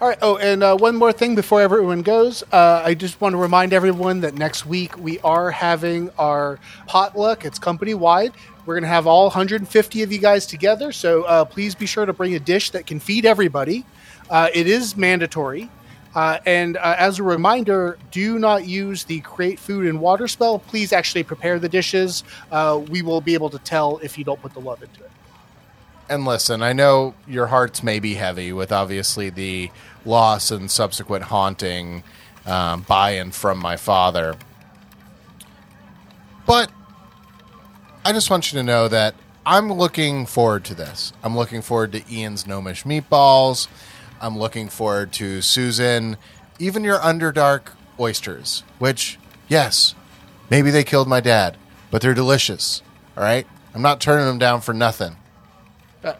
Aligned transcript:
All 0.00 0.08
right. 0.08 0.18
Oh, 0.20 0.36
and 0.38 0.64
uh, 0.64 0.76
one 0.76 0.96
more 0.96 1.12
thing 1.12 1.36
before 1.36 1.60
everyone 1.62 2.02
goes. 2.02 2.42
Uh, 2.52 2.82
I 2.84 2.94
just 2.94 3.20
want 3.20 3.32
to 3.34 3.36
remind 3.36 3.72
everyone 3.72 4.22
that 4.22 4.34
next 4.34 4.66
week 4.66 4.98
we 4.98 5.20
are 5.20 5.52
having 5.52 6.10
our 6.18 6.58
potluck. 6.88 7.44
It's 7.44 7.60
company 7.60 7.94
wide. 7.94 8.32
We're 8.66 8.74
going 8.74 8.82
to 8.82 8.88
have 8.88 9.06
all 9.06 9.26
150 9.26 10.02
of 10.02 10.10
you 10.10 10.18
guys 10.18 10.46
together. 10.46 10.90
So 10.90 11.22
uh, 11.22 11.44
please 11.44 11.76
be 11.76 11.86
sure 11.86 12.06
to 12.06 12.12
bring 12.12 12.34
a 12.34 12.40
dish 12.40 12.70
that 12.70 12.88
can 12.88 12.98
feed 12.98 13.24
everybody. 13.24 13.86
Uh, 14.28 14.48
it 14.52 14.66
is 14.66 14.96
mandatory. 14.96 15.70
Uh, 16.12 16.38
and 16.44 16.76
uh, 16.76 16.96
as 16.98 17.20
a 17.20 17.22
reminder, 17.22 17.96
do 18.10 18.40
not 18.40 18.66
use 18.66 19.04
the 19.04 19.20
create 19.20 19.60
food 19.60 19.86
and 19.86 20.00
water 20.00 20.26
spell. 20.26 20.58
Please 20.58 20.92
actually 20.92 21.22
prepare 21.22 21.60
the 21.60 21.68
dishes. 21.68 22.24
we 22.88 23.02
will 23.02 23.20
be 23.20 23.34
able 23.34 23.50
to 23.50 23.60
tell 23.60 23.98
if 23.98 24.18
you 24.18 24.24
don't 24.24 24.42
put 24.42 24.54
the 24.54 24.60
love 24.60 24.82
into 24.82 25.04
it. 25.04 25.10
And 26.08 26.24
listen, 26.24 26.62
I 26.62 26.72
know 26.72 27.14
your 27.26 27.46
hearts 27.46 27.82
may 27.82 27.98
be 27.98 28.14
heavy 28.14 28.52
with 28.52 28.70
obviously 28.70 29.30
the 29.30 29.70
loss 30.04 30.50
and 30.50 30.70
subsequent 30.70 31.24
haunting 31.24 32.02
um, 32.46 32.82
by 32.82 33.12
and 33.12 33.34
from 33.34 33.58
my 33.58 33.76
father. 33.76 34.36
But 36.46 36.70
I 38.04 38.12
just 38.12 38.28
want 38.30 38.52
you 38.52 38.58
to 38.58 38.62
know 38.62 38.86
that 38.88 39.14
I'm 39.46 39.72
looking 39.72 40.26
forward 40.26 40.64
to 40.64 40.74
this. 40.74 41.12
I'm 41.22 41.36
looking 41.36 41.62
forward 41.62 41.92
to 41.92 42.02
Ian's 42.12 42.46
Gnomish 42.46 42.84
meatballs. 42.84 43.68
I'm 44.20 44.38
looking 44.38 44.68
forward 44.68 45.12
to 45.14 45.40
Susan, 45.40 46.18
even 46.58 46.84
your 46.84 46.98
Underdark 46.98 47.72
oysters, 47.98 48.62
which, 48.78 49.18
yes, 49.48 49.94
maybe 50.50 50.70
they 50.70 50.84
killed 50.84 51.08
my 51.08 51.20
dad, 51.20 51.56
but 51.90 52.02
they're 52.02 52.14
delicious. 52.14 52.82
All 53.16 53.22
right? 53.22 53.46
I'm 53.74 53.82
not 53.82 54.00
turning 54.00 54.26
them 54.26 54.38
down 54.38 54.60
for 54.60 54.74
nothing. 54.74 55.16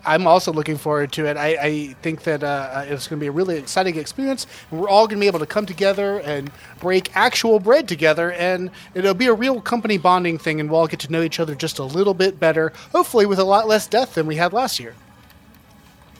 I'm 0.04 0.26
also 0.26 0.52
looking 0.52 0.76
forward 0.76 1.12
to 1.12 1.26
it. 1.26 1.36
I, 1.36 1.56
I 1.60 1.86
think 2.02 2.22
that 2.24 2.42
uh, 2.42 2.84
it's 2.86 3.06
going 3.06 3.18
to 3.18 3.24
be 3.24 3.28
a 3.28 3.32
really 3.32 3.56
exciting 3.56 3.96
experience. 3.96 4.46
We're 4.70 4.88
all 4.88 5.06
going 5.06 5.18
to 5.18 5.20
be 5.20 5.26
able 5.26 5.40
to 5.40 5.46
come 5.46 5.66
together 5.66 6.20
and 6.20 6.50
break 6.80 7.14
actual 7.16 7.60
bread 7.60 7.88
together, 7.88 8.32
and 8.32 8.70
it'll 8.94 9.14
be 9.14 9.26
a 9.26 9.34
real 9.34 9.60
company 9.60 9.98
bonding 9.98 10.38
thing, 10.38 10.60
and 10.60 10.70
we'll 10.70 10.80
all 10.80 10.86
get 10.86 11.00
to 11.00 11.12
know 11.12 11.22
each 11.22 11.40
other 11.40 11.54
just 11.54 11.78
a 11.78 11.84
little 11.84 12.14
bit 12.14 12.40
better, 12.40 12.72
hopefully 12.92 13.26
with 13.26 13.38
a 13.38 13.44
lot 13.44 13.68
less 13.68 13.86
death 13.86 14.14
than 14.14 14.26
we 14.26 14.36
had 14.36 14.52
last 14.52 14.80
year. 14.80 14.94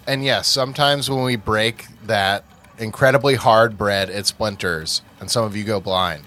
And 0.06 0.24
yes, 0.24 0.48
sometimes 0.48 1.08
when 1.08 1.24
we 1.24 1.36
break 1.36 1.86
that 2.06 2.44
incredibly 2.78 3.36
hard 3.36 3.78
bread, 3.78 4.10
it 4.10 4.26
splinters, 4.26 5.02
and 5.20 5.30
some 5.30 5.44
of 5.44 5.56
you 5.56 5.64
go 5.64 5.80
blind. 5.80 6.24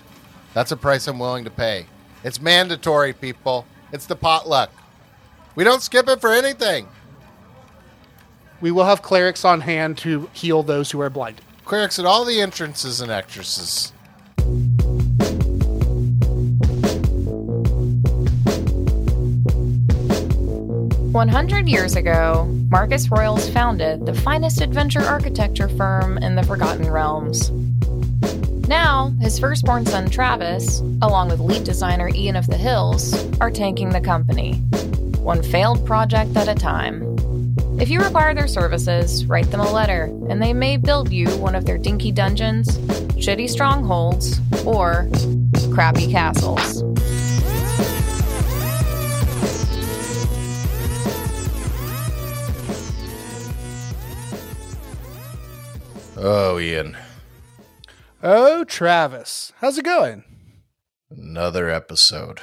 That's 0.54 0.72
a 0.72 0.78
price 0.78 1.08
I'm 1.08 1.20
willing 1.20 1.44
to 1.44 1.52
pay. 1.52 1.86
It's 2.24 2.42
mandatory, 2.42 3.14
people. 3.14 3.66
It's 3.92 4.08
the 4.08 4.16
potluck. 4.16 4.72
We 5.56 5.64
don't 5.64 5.82
skip 5.82 6.08
it 6.08 6.20
for 6.20 6.32
anything. 6.32 6.88
We 8.60 8.72
will 8.72 8.86
have 8.86 9.02
clerics 9.02 9.46
on 9.46 9.62
hand 9.62 9.98
to 10.00 10.30
heal 10.34 10.64
those 10.64 10.92
who 10.92 11.00
are 11.02 11.10
blinded. 11.10 11.44
Clerics 11.64 12.00
at 12.00 12.06
all 12.06 12.26
the 12.26 12.42
entrances 12.42 13.02
and 13.02 13.12
entrances. 13.12 13.92
One 21.12 21.30
hundred 21.30 21.68
years 21.68 21.96
ago, 21.96 22.46
Marcus 22.70 23.10
Royals 23.10 23.50
founded 23.50 24.06
the 24.06 24.14
finest 24.14 24.62
adventure 24.62 25.02
architecture 25.02 25.70
firm 25.70 26.18
in 26.20 26.36
the 26.36 26.44
Forgotten 26.44 26.90
Realms. 26.92 27.50
Now, 28.68 29.14
his 29.22 29.40
firstborn 29.40 29.86
son 29.86 30.10
Travis, 30.10 30.82
along 31.02 31.30
with 31.30 31.40
lead 31.40 31.64
designer 31.64 32.10
Ian 32.10 32.36
of 32.36 32.48
the 32.48 32.58
Hills, 32.58 33.14
are 33.40 33.50
tanking 33.50 33.90
the 33.90 34.02
company, 34.02 34.56
one 35.20 35.42
failed 35.42 35.86
project 35.86 36.36
at 36.36 36.48
a 36.48 36.56
time. 36.56 37.07
If 37.80 37.90
you 37.92 38.00
require 38.00 38.34
their 38.34 38.48
services, 38.48 39.26
write 39.28 39.52
them 39.52 39.60
a 39.60 39.72
letter, 39.72 40.06
and 40.30 40.42
they 40.42 40.52
may 40.52 40.78
build 40.78 41.12
you 41.12 41.30
one 41.38 41.54
of 41.54 41.66
their 41.66 41.78
dinky 41.78 42.12
dungeons, 42.12 42.76
shitty 43.12 43.48
strongholds, 43.48 44.40
or 44.66 45.08
crappy 45.72 46.12
castles. 46.12 46.84
Oh, 56.18 56.58
Ian. 56.60 56.98
Oh, 58.24 58.64
Travis. 58.64 59.54
How's 59.58 59.78
it 59.78 59.86
going? 59.86 60.24
Another 61.12 61.70
episode. 61.70 62.42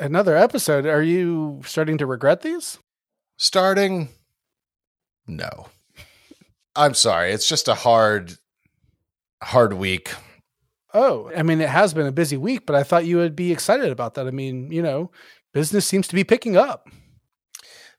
Another 0.00 0.36
episode. 0.36 0.86
Are 0.86 1.02
you 1.02 1.62
starting 1.64 1.98
to 1.98 2.06
regret 2.06 2.42
these? 2.42 2.80
Starting 3.36 4.08
no. 5.36 5.68
I'm 6.74 6.94
sorry. 6.94 7.32
It's 7.32 7.48
just 7.48 7.68
a 7.68 7.74
hard, 7.74 8.36
hard 9.42 9.74
week. 9.74 10.12
Oh, 10.94 11.30
I 11.36 11.42
mean, 11.42 11.60
it 11.60 11.68
has 11.68 11.94
been 11.94 12.06
a 12.06 12.12
busy 12.12 12.36
week, 12.36 12.66
but 12.66 12.76
I 12.76 12.82
thought 12.82 13.06
you 13.06 13.16
would 13.16 13.36
be 13.36 13.52
excited 13.52 13.90
about 13.90 14.14
that. 14.14 14.26
I 14.26 14.30
mean, 14.30 14.70
you 14.70 14.82
know, 14.82 15.10
business 15.52 15.86
seems 15.86 16.06
to 16.08 16.14
be 16.14 16.24
picking 16.24 16.56
up. 16.56 16.88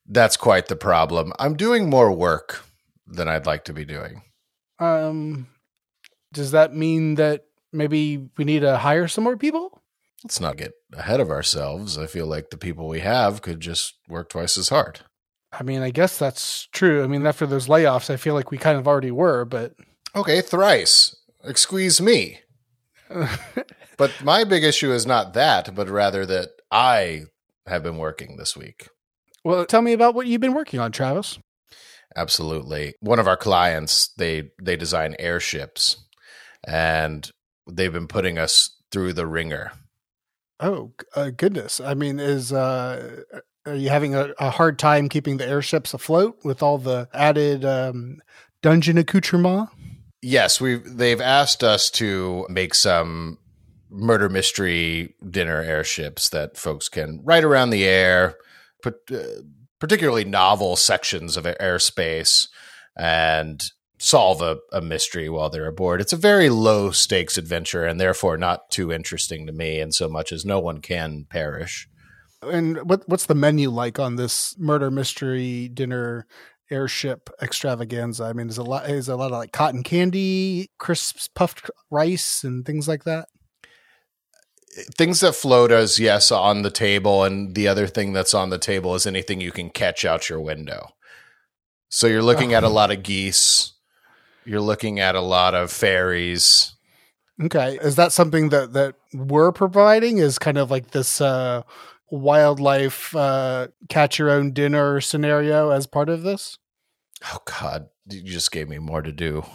That's 0.08 0.38
quite 0.38 0.68
the 0.68 0.76
problem. 0.76 1.34
I'm 1.40 1.56
doing 1.56 1.90
more 1.90 2.12
work 2.12 2.64
than 3.08 3.28
I'd 3.28 3.46
like 3.46 3.66
to 3.66 3.74
be 3.74 3.86
doing. 3.86 4.22
Um, 4.80 5.48
does 6.32 6.52
that 6.52 6.76
mean 6.76 7.16
that 7.16 7.46
maybe 7.72 8.30
we 8.38 8.44
need 8.44 8.62
to 8.62 8.78
hire 8.78 9.08
some 9.08 9.24
more 9.24 9.38
people? 9.38 9.82
Let's 10.24 10.40
not 10.40 10.58
get 10.58 10.74
ahead 10.94 11.20
of 11.20 11.30
ourselves. 11.30 11.98
I 11.98 12.06
feel 12.06 12.28
like 12.28 12.50
the 12.50 12.58
people 12.58 12.88
we 12.88 13.02
have 13.02 13.42
could 13.42 13.60
just 13.60 13.96
work 14.08 14.30
twice 14.30 14.58
as 14.58 14.70
hard. 14.70 15.02
I 15.58 15.64
mean, 15.64 15.82
I 15.82 15.92
guess 15.92 16.18
that's 16.18 16.68
true. 16.72 17.04
I 17.04 17.08
mean, 17.08 17.26
after 17.26 17.46
those 17.46 17.68
layoffs, 17.68 18.10
I 18.10 18.18
feel 18.18 18.34
like 18.34 18.52
we 18.52 18.58
kind 18.58 18.78
of 18.78 18.88
already 18.88 19.12
were, 19.12 19.46
but 19.46 19.74
okay, 20.16 20.42
thrice. 20.42 21.16
Excuse 21.44 22.02
me. 22.02 22.40
but 23.98 24.12
my 24.24 24.44
big 24.44 24.64
issue 24.64 24.92
is 24.92 25.06
not 25.06 25.34
that, 25.34 25.76
but 25.76 25.90
rather 25.90 26.26
that 26.26 26.50
I 26.72 27.26
have 27.68 27.84
been 27.84 27.98
working 27.98 28.38
this 28.38 28.58
week. 28.58 28.88
Well, 29.44 29.66
tell 29.66 29.82
me 29.82 29.94
about 29.94 30.16
what 30.16 30.28
you've 30.28 30.42
been 30.42 30.54
working 30.54 30.80
on, 30.80 30.92
Travis. 30.92 31.38
Absolutely. 32.16 32.96
One 33.00 33.20
of 33.20 33.28
our 33.28 33.38
clients, 33.38 34.10
they 34.18 34.52
they 34.62 34.76
design 34.76 35.16
airships 35.20 36.06
and 36.66 37.30
they've 37.70 37.94
been 37.94 38.08
putting 38.08 38.38
us 38.38 38.76
through 38.92 39.14
the 39.14 39.28
ringer. 39.28 39.72
Oh, 40.60 40.94
uh, 41.16 41.32
goodness. 41.32 41.82
I 41.82 41.94
mean, 41.94 42.20
is 42.20 42.54
uh 42.54 43.24
are 43.66 43.76
you 43.76 43.90
having 43.90 44.16
a, 44.16 44.30
a, 44.40 44.50
hard 44.50 44.78
time 44.78 45.10
keeping 45.10 45.38
the 45.38 45.48
airships 45.48 45.94
afloat 45.94 46.38
with 46.44 46.62
all 46.62 46.78
the 46.78 47.08
added 47.14 47.64
um, 47.64 48.22
dungeon 48.62 48.98
accoutrement? 48.98 49.70
Yes, 50.22 50.60
we 50.60 50.76
they've 50.76 51.22
asked 51.22 51.64
us 51.64 51.90
to 51.92 52.46
make 52.50 52.74
some 52.74 53.38
murder 53.90 54.30
mystery 54.30 55.16
dinner 55.30 55.62
airships 55.62 56.30
that 56.30 56.58
folks 56.58 56.90
can 56.90 57.22
ride 57.24 57.44
around 57.44 57.70
the 57.70 57.86
air, 57.86 58.36
put 58.82 58.96
uh, 59.12 59.42
particularly 59.80 60.26
novel 60.26 60.76
sections 60.76 61.38
of 61.38 61.46
airspace, 61.46 62.48
and 62.98 63.64
solve 64.00 64.42
a, 64.42 64.58
a 64.74 64.82
mystery 64.82 65.30
while 65.30 65.50
they're 65.50 65.68
aboard. 65.68 66.02
It's 66.02 66.14
a 66.14 66.18
very 66.18 66.50
low 66.50 66.92
stakes 66.92 67.38
adventure 67.38 67.86
and 67.86 68.02
therefore 68.02 68.38
not 68.38 68.70
too 68.70 68.92
interesting 68.92 69.48
to 69.48 69.54
me 69.54 69.80
in 69.80 69.92
so 69.94 70.10
much 70.10 70.32
as 70.32 70.44
no 70.44 70.60
one 70.60 70.82
can 70.82 71.26
perish. 71.30 71.88
And 72.50 72.90
what 72.90 73.08
what's 73.08 73.26
the 73.26 73.36
menu 73.36 73.70
like 73.70 74.00
on 74.00 74.16
this 74.16 74.56
murder 74.58 74.92
mystery 74.92 75.70
dinner 75.70 76.26
airship 76.70 77.30
extravaganza? 77.42 78.26
I 78.26 78.34
mean, 78.34 78.50
is 78.50 78.58
a 78.58 78.64
lot 78.64 78.90
is 78.90 79.10
a 79.10 79.16
lot 79.16 79.32
of 79.32 79.38
like 79.38 79.52
cotton 79.52 79.84
candy, 79.84 80.72
crisps, 80.78 81.28
puffed 81.28 81.70
rice, 81.90 82.44
and 82.44 82.66
things 82.66 82.88
like 82.88 83.04
that. 83.04 83.28
Things 84.98 85.20
that 85.20 85.36
float 85.36 85.72
as 85.72 86.00
yes 86.00 86.32
on 86.32 86.64
the 86.64 86.72
table, 86.72 87.24
and 87.24 87.54
the 87.54 87.68
other 87.68 87.88
thing 87.88 88.12
that's 88.12 88.34
on 88.34 88.50
the 88.50 88.58
table 88.58 88.96
is 88.96 89.06
anything 89.06 89.40
you 89.40 89.52
can 89.52 89.70
catch 89.70 90.04
out 90.04 90.30
your 90.30 90.42
window. 90.42 90.90
So 91.90 92.08
you're 92.08 92.24
looking 92.24 92.56
at 92.56 92.64
a 92.64 92.68
oh. 92.68 92.72
lot 92.72 92.92
of 92.92 93.04
geese. 93.04 93.74
You're 94.46 94.62
looking 94.62 95.00
at 95.00 95.16
a 95.16 95.22
lot 95.22 95.54
of 95.54 95.72
fairies. 95.72 96.74
Okay, 97.42 97.78
is 97.82 97.96
that 97.96 98.12
something 98.12 98.50
that 98.50 98.74
that 98.74 98.96
we're 99.14 99.52
providing? 99.52 100.18
Is 100.18 100.40
kind 100.40 100.58
of 100.58 100.72
like 100.72 100.92
this. 100.92 101.22
uh 101.22 101.62
wildlife 102.14 103.16
uh, 103.16 103.68
catch 103.90 104.20
your 104.20 104.30
own 104.30 104.52
dinner 104.52 105.02
scenario 105.02 105.72
as 105.72 105.88
part 105.88 106.10
of 106.10 106.24
this? 106.24 106.58
Oh 107.32 107.40
God, 107.46 107.90
you 108.10 108.22
just 108.22 108.52
gave 108.52 108.70
me 108.70 108.80
more 108.80 109.02
to 109.02 109.12
do. 109.12 109.46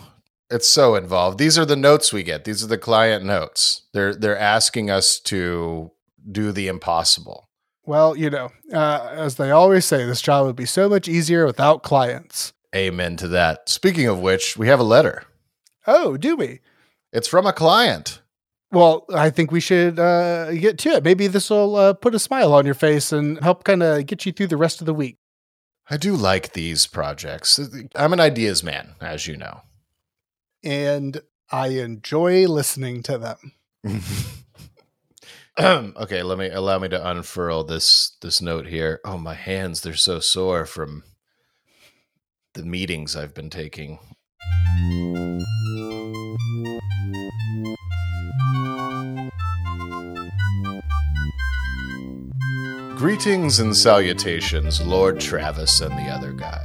It's 0.50 0.66
so 0.66 0.94
involved. 0.94 1.38
These 1.38 1.58
are 1.58 1.66
the 1.66 1.76
notes 1.76 2.12
we 2.12 2.22
get. 2.22 2.44
These 2.44 2.64
are 2.64 2.68
the 2.68 2.78
client 2.78 3.24
notes. 3.24 3.82
They're 3.92 4.14
they're 4.14 4.38
asking 4.38 4.90
us 4.90 5.20
to 5.20 5.92
do 6.30 6.52
the 6.52 6.68
impossible. 6.68 7.48
Well, 7.84 8.16
you 8.16 8.28
know, 8.28 8.50
uh, 8.72 9.08
as 9.12 9.36
they 9.36 9.50
always 9.50 9.84
say, 9.84 10.04
this 10.04 10.20
job 10.20 10.46
would 10.46 10.56
be 10.56 10.66
so 10.66 10.88
much 10.88 11.08
easier 11.08 11.46
without 11.46 11.82
clients. 11.82 12.52
Amen 12.74 13.16
to 13.16 13.28
that. 13.28 13.68
Speaking 13.68 14.06
of 14.06 14.20
which, 14.20 14.58
we 14.58 14.68
have 14.68 14.80
a 14.80 14.84
letter. 14.84 15.24
Oh, 15.86 16.18
do 16.18 16.36
we? 16.36 16.60
It's 17.12 17.28
from 17.28 17.46
a 17.46 17.52
client. 17.52 18.20
Well, 18.70 19.06
I 19.14 19.30
think 19.30 19.50
we 19.50 19.60
should 19.60 19.98
uh, 19.98 20.52
get 20.52 20.78
to 20.78 20.90
it. 20.90 21.04
Maybe 21.04 21.26
this 21.26 21.48
will 21.48 21.76
uh, 21.76 21.92
put 21.94 22.14
a 22.14 22.18
smile 22.18 22.52
on 22.52 22.66
your 22.66 22.74
face 22.74 23.12
and 23.12 23.40
help 23.42 23.64
kind 23.64 23.82
of 23.82 24.04
get 24.06 24.26
you 24.26 24.32
through 24.32 24.48
the 24.48 24.58
rest 24.58 24.80
of 24.80 24.86
the 24.86 24.92
week. 24.94 25.16
I 25.90 25.96
do 25.96 26.14
like 26.14 26.52
these 26.52 26.86
projects. 26.86 27.58
I'm 27.94 28.12
an 28.12 28.20
ideas 28.20 28.62
man, 28.62 28.94
as 29.00 29.26
you 29.26 29.36
know. 29.38 29.62
and 30.62 31.20
I 31.50 31.68
enjoy 31.68 32.46
listening 32.46 33.02
to 33.04 33.16
them. 33.16 33.52
okay, 35.58 36.22
let 36.22 36.38
me 36.38 36.50
allow 36.50 36.78
me 36.78 36.88
to 36.88 37.08
unfurl 37.10 37.64
this 37.64 38.16
this 38.20 38.42
note 38.42 38.66
here. 38.66 39.00
Oh, 39.04 39.16
my 39.16 39.34
hands, 39.34 39.80
they're 39.80 39.94
so 39.94 40.20
sore 40.20 40.66
from 40.66 41.04
the 42.52 42.64
meetings 42.64 43.16
I've 43.16 43.34
been 43.34 43.50
taking. 43.50 43.98
Greetings 52.98 53.60
and 53.60 53.76
salutations, 53.76 54.84
Lord 54.84 55.20
Travis 55.20 55.80
and 55.80 55.92
the 55.92 56.10
other 56.10 56.32
guy. 56.32 56.64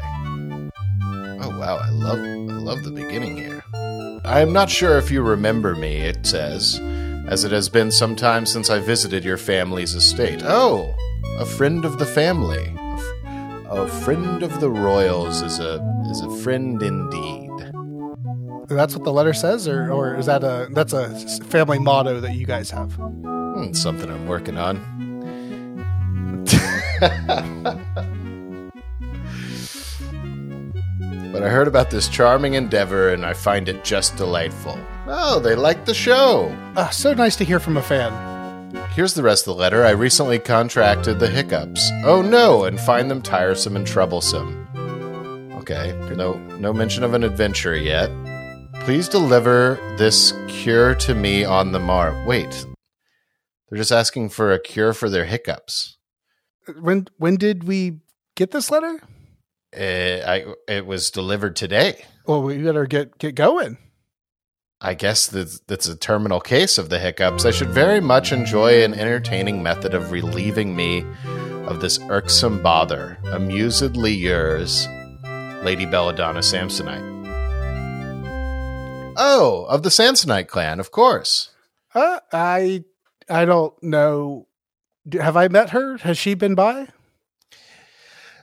Oh 1.40 1.60
wow, 1.60 1.78
I 1.78 1.92
love 1.92 2.18
I 2.18 2.58
love 2.58 2.84
the 2.84 2.90
beginning 2.90 3.38
here. 3.38 3.64
I 4.26 4.42
am 4.42 4.52
not 4.52 4.68
sure 4.72 4.98
if 4.98 5.12
you 5.12 5.22
remember 5.22 5.76
me, 5.76 5.98
it 5.98 6.26
says, 6.26 6.80
as 7.28 7.44
it 7.44 7.52
has 7.52 7.70
been 7.70 7.92
some 7.92 8.16
time 8.16 8.48
since 8.48 8.72
I 8.72 8.80
visited 8.80 9.24
your 9.24 9.38
family's 9.38 9.94
estate. 9.94 10.42
Oh, 10.44 10.96
a 11.38 11.46
friend 11.46 11.86
of 11.86 12.00
the 12.00 12.06
family. 12.08 12.76
A 13.70 13.88
friend 14.04 14.42
of 14.42 14.60
the 14.60 14.72
royals 14.72 15.44
is 15.44 15.60
a 15.60 15.76
is 16.10 16.22
a 16.22 16.36
friend 16.38 16.82
indeed. 16.82 17.52
That's 18.70 18.96
what 18.96 19.04
the 19.04 19.14
letter 19.14 19.34
says, 19.34 19.68
or 19.68 19.92
or 19.92 20.16
is 20.16 20.26
that 20.26 20.44
a 20.44 20.68
that's 20.72 20.94
a 20.94 21.12
family 21.44 21.78
motto 21.78 22.20
that 22.22 22.34
you 22.34 22.48
guys 22.48 22.72
have? 22.72 22.92
Hmm, 22.94 23.74
something 23.74 24.10
I'm 24.10 24.26
working 24.26 24.58
on. 24.58 25.13
But 31.32 31.44
I 31.44 31.50
heard 31.50 31.68
about 31.68 31.90
this 31.90 32.08
charming 32.08 32.54
endeavor 32.54 33.10
and 33.10 33.26
I 33.26 33.34
find 33.34 33.68
it 33.68 33.84
just 33.84 34.16
delightful. 34.16 34.78
Oh, 35.08 35.40
they 35.40 35.56
like 35.56 35.86
the 35.86 35.94
show. 35.94 36.56
Ah, 36.78 36.90
so 36.90 37.14
nice 37.14 37.36
to 37.38 37.44
hear 37.44 37.60
from 37.60 37.78
a 37.78 37.82
fan. 37.82 38.14
Here's 38.92 39.14
the 39.14 39.24
rest 39.24 39.48
of 39.48 39.56
the 39.56 39.60
letter. 39.60 39.84
I 39.84 39.92
recently 39.92 40.40
contracted 40.40 41.20
the 41.20 41.30
hiccups. 41.30 41.92
Oh 42.06 42.22
no, 42.22 42.64
and 42.66 42.80
find 42.80 43.10
them 43.10 43.22
tiresome 43.22 43.76
and 43.76 43.86
troublesome. 43.86 44.68
Okay, 45.58 45.92
no 46.16 46.34
no 46.60 46.74
mention 46.74 47.04
of 47.04 47.14
an 47.14 47.24
adventure 47.24 47.76
yet. 47.76 48.10
Please 48.82 49.08
deliver 49.08 49.80
this 49.98 50.34
cure 50.48 50.94
to 50.96 51.16
me 51.16 51.44
on 51.44 51.72
the 51.72 51.80
mar. 51.80 52.24
Wait. 52.26 52.66
They're 53.70 53.78
just 53.78 53.92
asking 53.92 54.30
for 54.30 54.52
a 54.52 54.60
cure 54.60 54.94
for 54.94 55.10
their 55.10 55.26
hiccups. 55.26 55.98
When 56.80 57.08
when 57.18 57.36
did 57.38 57.66
we 57.66 58.00
get 58.36 58.52
this 58.52 58.72
letter? 58.72 59.02
Uh, 59.76 59.80
I 60.26 60.46
it 60.68 60.86
was 60.86 61.12
delivered 61.12 61.56
today. 61.56 62.06
Well, 62.26 62.42
we 62.44 62.58
better 62.58 62.86
get 62.86 63.18
get 63.18 63.36
going. 63.36 63.78
I 64.86 64.96
guess 64.96 65.28
that's, 65.28 65.60
that's 65.62 65.88
a 65.88 65.96
terminal 65.96 66.42
case 66.42 66.78
of 66.78 66.90
the 66.90 67.00
hiccups. 67.00 67.46
I 67.46 67.52
should 67.52 67.70
very 67.70 68.02
much 68.02 68.34
enjoy 68.34 68.84
an 68.84 68.94
entertaining 68.94 69.64
method 69.64 69.94
of 69.94 70.12
relieving 70.12 70.76
me 70.76 71.06
of 71.66 71.80
this 71.80 72.02
irksome 72.10 72.62
bother. 72.62 73.18
Amusedly 73.28 74.14
yours, 74.20 74.86
Lady 75.64 75.86
Belladonna 75.86 76.42
Samsonite. 76.42 77.14
Oh, 79.16 79.66
of 79.70 79.84
the 79.84 79.90
Samsonite 79.90 80.48
clan, 80.48 80.82
of 80.82 80.92
course. 80.92 81.52
Uh, 81.96 82.20
I 82.34 82.84
I 83.30 83.46
don't 83.46 83.82
know. 83.82 84.48
Have 85.12 85.36
I 85.36 85.48
met 85.48 85.72
her? 85.72 85.98
Has 85.98 86.18
she 86.18 86.34
been 86.34 86.56
by? 86.56 86.88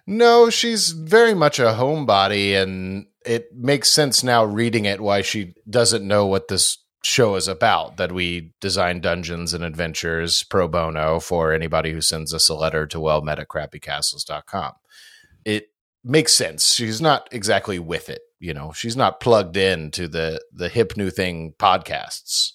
No, 0.06 0.50
she's 0.50 0.90
very 0.90 1.34
much 1.34 1.58
a 1.58 1.76
homebody, 1.78 2.60
and 2.60 3.06
it 3.24 3.54
makes 3.54 3.90
sense 3.90 4.24
now 4.24 4.44
reading 4.44 4.84
it 4.84 5.00
why 5.00 5.22
she 5.22 5.54
doesn't 5.68 6.06
know 6.06 6.26
what 6.26 6.48
this 6.48 6.78
show 7.02 7.36
is 7.36 7.48
about. 7.48 7.96
That 7.96 8.12
we 8.12 8.52
design 8.60 9.00
dungeons 9.00 9.54
and 9.54 9.64
adventures 9.64 10.42
pro 10.42 10.68
bono 10.68 11.20
for 11.20 11.52
anybody 11.52 11.92
who 11.92 12.00
sends 12.00 12.34
us 12.34 12.48
a 12.48 12.54
letter 12.54 12.86
to 12.88 12.98
wellmet 12.98 13.38
at 13.38 13.48
crappycastles.com. 13.48 14.72
It 15.44 15.68
makes 16.04 16.32
sense. 16.34 16.74
She's 16.74 17.00
not 17.00 17.28
exactly 17.32 17.78
with 17.78 18.08
it, 18.08 18.22
you 18.38 18.52
know. 18.52 18.72
She's 18.72 18.96
not 18.96 19.20
plugged 19.20 19.56
in 19.56 19.90
to 19.92 20.08
the 20.08 20.42
the 20.52 20.68
hip 20.68 20.96
new 20.96 21.10
thing 21.10 21.54
podcasts. 21.58 22.52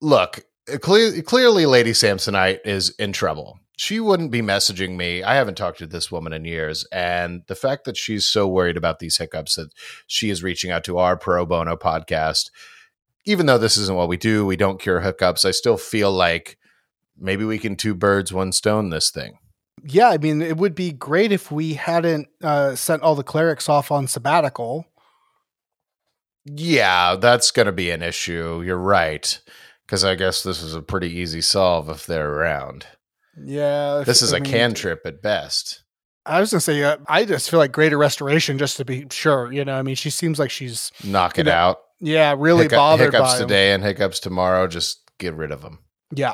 Look, 0.00 0.44
cle- 0.80 1.22
clearly 1.22 1.66
Lady 1.66 1.92
Samsonite 1.92 2.60
is 2.64 2.90
in 2.98 3.12
trouble 3.12 3.58
she 3.76 3.98
wouldn't 3.98 4.30
be 4.30 4.42
messaging 4.42 4.96
me. 4.96 5.22
I 5.22 5.34
haven't 5.34 5.56
talked 5.56 5.78
to 5.78 5.86
this 5.86 6.10
woman 6.10 6.32
in 6.32 6.44
years. 6.44 6.86
And 6.92 7.42
the 7.48 7.56
fact 7.56 7.84
that 7.84 7.96
she's 7.96 8.26
so 8.26 8.46
worried 8.46 8.76
about 8.76 9.00
these 9.00 9.16
hiccups 9.16 9.56
that 9.56 9.70
she 10.06 10.30
is 10.30 10.42
reaching 10.42 10.70
out 10.70 10.84
to 10.84 10.98
our 10.98 11.16
pro 11.16 11.44
bono 11.44 11.76
podcast, 11.76 12.50
even 13.24 13.46
though 13.46 13.58
this 13.58 13.76
isn't 13.76 13.96
what 13.96 14.08
we 14.08 14.16
do, 14.16 14.46
we 14.46 14.56
don't 14.56 14.80
cure 14.80 15.00
hiccups. 15.00 15.44
I 15.44 15.50
still 15.50 15.76
feel 15.76 16.12
like 16.12 16.56
maybe 17.18 17.44
we 17.44 17.58
can 17.58 17.74
two 17.74 17.94
birds, 17.94 18.32
one 18.32 18.52
stone 18.52 18.90
this 18.90 19.10
thing. 19.10 19.38
Yeah, 19.82 20.08
I 20.08 20.18
mean, 20.18 20.40
it 20.40 20.56
would 20.56 20.74
be 20.74 20.92
great 20.92 21.32
if 21.32 21.50
we 21.50 21.74
hadn't 21.74 22.28
uh, 22.42 22.76
sent 22.76 23.02
all 23.02 23.16
the 23.16 23.24
clerics 23.24 23.68
off 23.68 23.90
on 23.90 24.06
sabbatical. 24.06 24.86
Yeah, 26.46 27.16
that's 27.16 27.50
going 27.50 27.66
to 27.66 27.72
be 27.72 27.90
an 27.90 28.02
issue. 28.02 28.62
You're 28.64 28.76
right. 28.78 29.40
Because 29.86 30.04
I 30.04 30.14
guess 30.14 30.42
this 30.42 30.62
is 30.62 30.74
a 30.74 30.82
pretty 30.82 31.10
easy 31.10 31.40
solve 31.40 31.88
if 31.90 32.06
they're 32.06 32.30
around. 32.32 32.86
Yeah, 33.42 34.00
if- 34.00 34.06
This 34.06 34.22
is 34.22 34.32
I 34.32 34.38
a 34.38 34.40
mean, 34.40 34.50
cantrip 34.52 35.02
at 35.04 35.20
best. 35.22 35.82
I 36.26 36.40
was 36.40 36.52
gonna 36.52 36.60
say, 36.62 36.82
uh, 36.82 36.96
I 37.06 37.26
just 37.26 37.50
feel 37.50 37.58
like 37.58 37.70
greater 37.72 37.98
restoration, 37.98 38.56
just 38.56 38.78
to 38.78 38.84
be 38.84 39.06
sure. 39.10 39.52
You 39.52 39.64
know, 39.64 39.74
I 39.74 39.82
mean, 39.82 39.94
she 39.96 40.08
seems 40.08 40.38
like 40.38 40.50
she's 40.50 40.90
Knock 41.04 41.38
it 41.38 41.44
know, 41.46 41.52
out. 41.52 41.78
yeah, 42.00 42.34
really 42.38 42.62
Hiccup- 42.64 42.76
bothered 42.78 43.12
hiccups 43.12 43.34
today 43.34 43.72
and 43.72 43.82
hiccups 43.84 44.20
tomorrow. 44.20 44.66
Just 44.66 45.00
get 45.18 45.34
rid 45.34 45.50
of 45.52 45.60
them. 45.60 45.80
Yeah, 46.10 46.32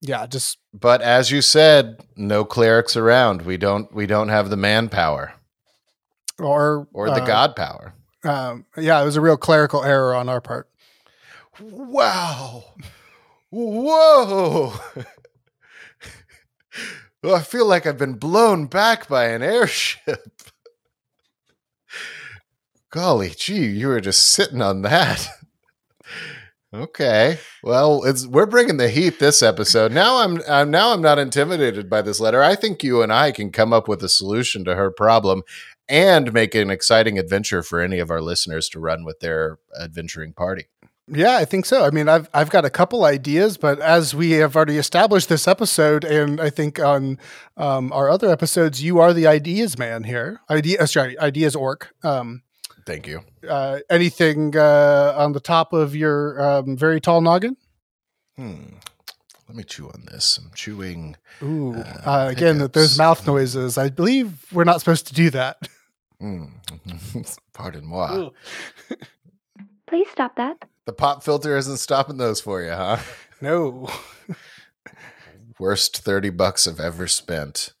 yeah, 0.00 0.26
just 0.26 0.56
But 0.72 1.02
as 1.02 1.30
you 1.30 1.42
said, 1.42 1.98
no 2.16 2.46
clerics 2.46 2.96
around. 2.96 3.42
We 3.42 3.58
don't 3.58 3.94
we 3.94 4.06
don't 4.06 4.30
have 4.30 4.48
the 4.48 4.56
manpower 4.56 5.34
or 6.38 6.88
or 6.94 7.06
the 7.10 7.22
uh, 7.22 7.26
god 7.26 7.56
power. 7.56 7.94
Um, 8.24 8.64
yeah, 8.78 9.00
it 9.02 9.04
was 9.04 9.16
a 9.16 9.20
real 9.20 9.36
clerical 9.36 9.84
error 9.84 10.14
on 10.14 10.30
our 10.30 10.40
part. 10.40 10.68
Wow. 11.60 12.64
Whoa. 13.50 14.72
I 17.24 17.40
feel 17.40 17.66
like 17.66 17.86
I've 17.86 17.98
been 17.98 18.14
blown 18.14 18.66
back 18.66 19.08
by 19.08 19.26
an 19.26 19.42
airship. 19.42 20.20
Golly 22.90 23.30
gee, 23.30 23.66
you 23.66 23.88
were 23.88 24.00
just 24.00 24.30
sitting 24.30 24.60
on 24.60 24.82
that. 24.82 25.26
Okay. 26.74 27.38
Well, 27.62 28.02
it's 28.02 28.26
we're 28.26 28.46
bringing 28.46 28.78
the 28.78 28.88
heat 28.88 29.20
this 29.20 29.44
episode. 29.44 29.92
Now 29.92 30.18
I'm, 30.18 30.40
I'm 30.48 30.72
now 30.72 30.92
I'm 30.92 31.00
not 31.00 31.20
intimidated 31.20 31.88
by 31.88 32.02
this 32.02 32.18
letter. 32.18 32.42
I 32.42 32.56
think 32.56 32.82
you 32.82 33.00
and 33.00 33.12
I 33.12 33.30
can 33.30 33.52
come 33.52 33.72
up 33.72 33.86
with 33.86 34.02
a 34.02 34.08
solution 34.08 34.64
to 34.64 34.74
her 34.74 34.90
problem 34.90 35.42
and 35.88 36.32
make 36.32 36.54
an 36.54 36.70
exciting 36.70 37.16
adventure 37.16 37.62
for 37.62 37.80
any 37.80 38.00
of 38.00 38.10
our 38.10 38.20
listeners 38.20 38.68
to 38.70 38.80
run 38.80 39.04
with 39.04 39.20
their 39.20 39.58
adventuring 39.80 40.32
party. 40.32 40.64
Yeah, 41.06 41.36
I 41.36 41.44
think 41.44 41.66
so. 41.66 41.84
I 41.84 41.90
mean, 41.90 42.08
I've 42.08 42.30
I've 42.32 42.48
got 42.48 42.64
a 42.64 42.70
couple 42.70 43.04
ideas, 43.04 43.58
but 43.58 43.78
as 43.80 44.14
we 44.14 44.30
have 44.32 44.56
already 44.56 44.78
established 44.78 45.28
this 45.28 45.46
episode, 45.46 46.02
and 46.02 46.40
I 46.40 46.48
think 46.48 46.80
on 46.80 47.18
um, 47.58 47.92
our 47.92 48.08
other 48.08 48.30
episodes, 48.30 48.82
you 48.82 49.00
are 49.00 49.12
the 49.12 49.26
ideas 49.26 49.78
man 49.78 50.04
here. 50.04 50.40
Idea, 50.48 50.80
uh, 50.80 50.86
sorry, 50.86 51.18
ideas 51.18 51.54
orc. 51.54 51.92
Um, 52.02 52.42
Thank 52.86 53.06
you. 53.06 53.20
uh, 53.48 53.80
anything 53.90 54.56
uh, 54.56 55.14
on 55.16 55.32
the 55.32 55.40
top 55.40 55.72
of 55.74 55.94
your 55.94 56.40
um, 56.40 56.76
very 56.76 57.00
tall 57.02 57.20
noggin? 57.20 57.56
Hmm. 58.36 58.76
Let 59.46 59.56
me 59.58 59.62
chew 59.64 59.88
on 59.88 60.06
this. 60.10 60.38
I'm 60.38 60.50
chewing. 60.54 61.16
Ooh, 61.42 61.74
Uh, 61.74 62.00
uh, 62.06 62.28
again, 62.30 62.56
hiccups. 62.56 62.72
those 62.74 62.98
mouth 62.98 63.26
noises. 63.26 63.76
I 63.76 63.90
believe 63.90 64.46
we're 64.52 64.64
not 64.64 64.80
supposed 64.80 65.06
to 65.08 65.14
do 65.14 65.28
that. 65.30 65.68
Hmm. 66.18 66.44
Pardon 67.52 67.84
moi. 67.84 68.30
Please 69.86 70.08
stop 70.10 70.36
that. 70.36 70.64
The 70.86 70.92
pop 70.92 71.22
filter 71.22 71.56
isn't 71.56 71.78
stopping 71.78 72.18
those 72.18 72.40
for 72.40 72.62
you, 72.62 72.70
huh? 72.70 72.98
No. 73.40 73.90
Worst 75.58 75.98
30 75.98 76.30
bucks 76.30 76.66
I've 76.66 76.80
ever 76.80 77.06
spent. 77.06 77.72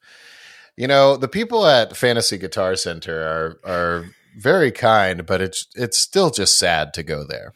You 0.76 0.86
know, 0.88 1.16
the 1.16 1.28
people 1.28 1.66
at 1.66 1.96
Fantasy 1.96 2.36
Guitar 2.36 2.76
Center 2.76 3.20
are 3.22 3.60
are 3.64 4.06
very 4.36 4.70
kind, 4.72 5.24
but 5.24 5.40
it's 5.40 5.66
it's 5.74 5.96
still 5.98 6.30
just 6.30 6.58
sad 6.58 6.92
to 6.94 7.02
go 7.02 7.24
there. 7.24 7.54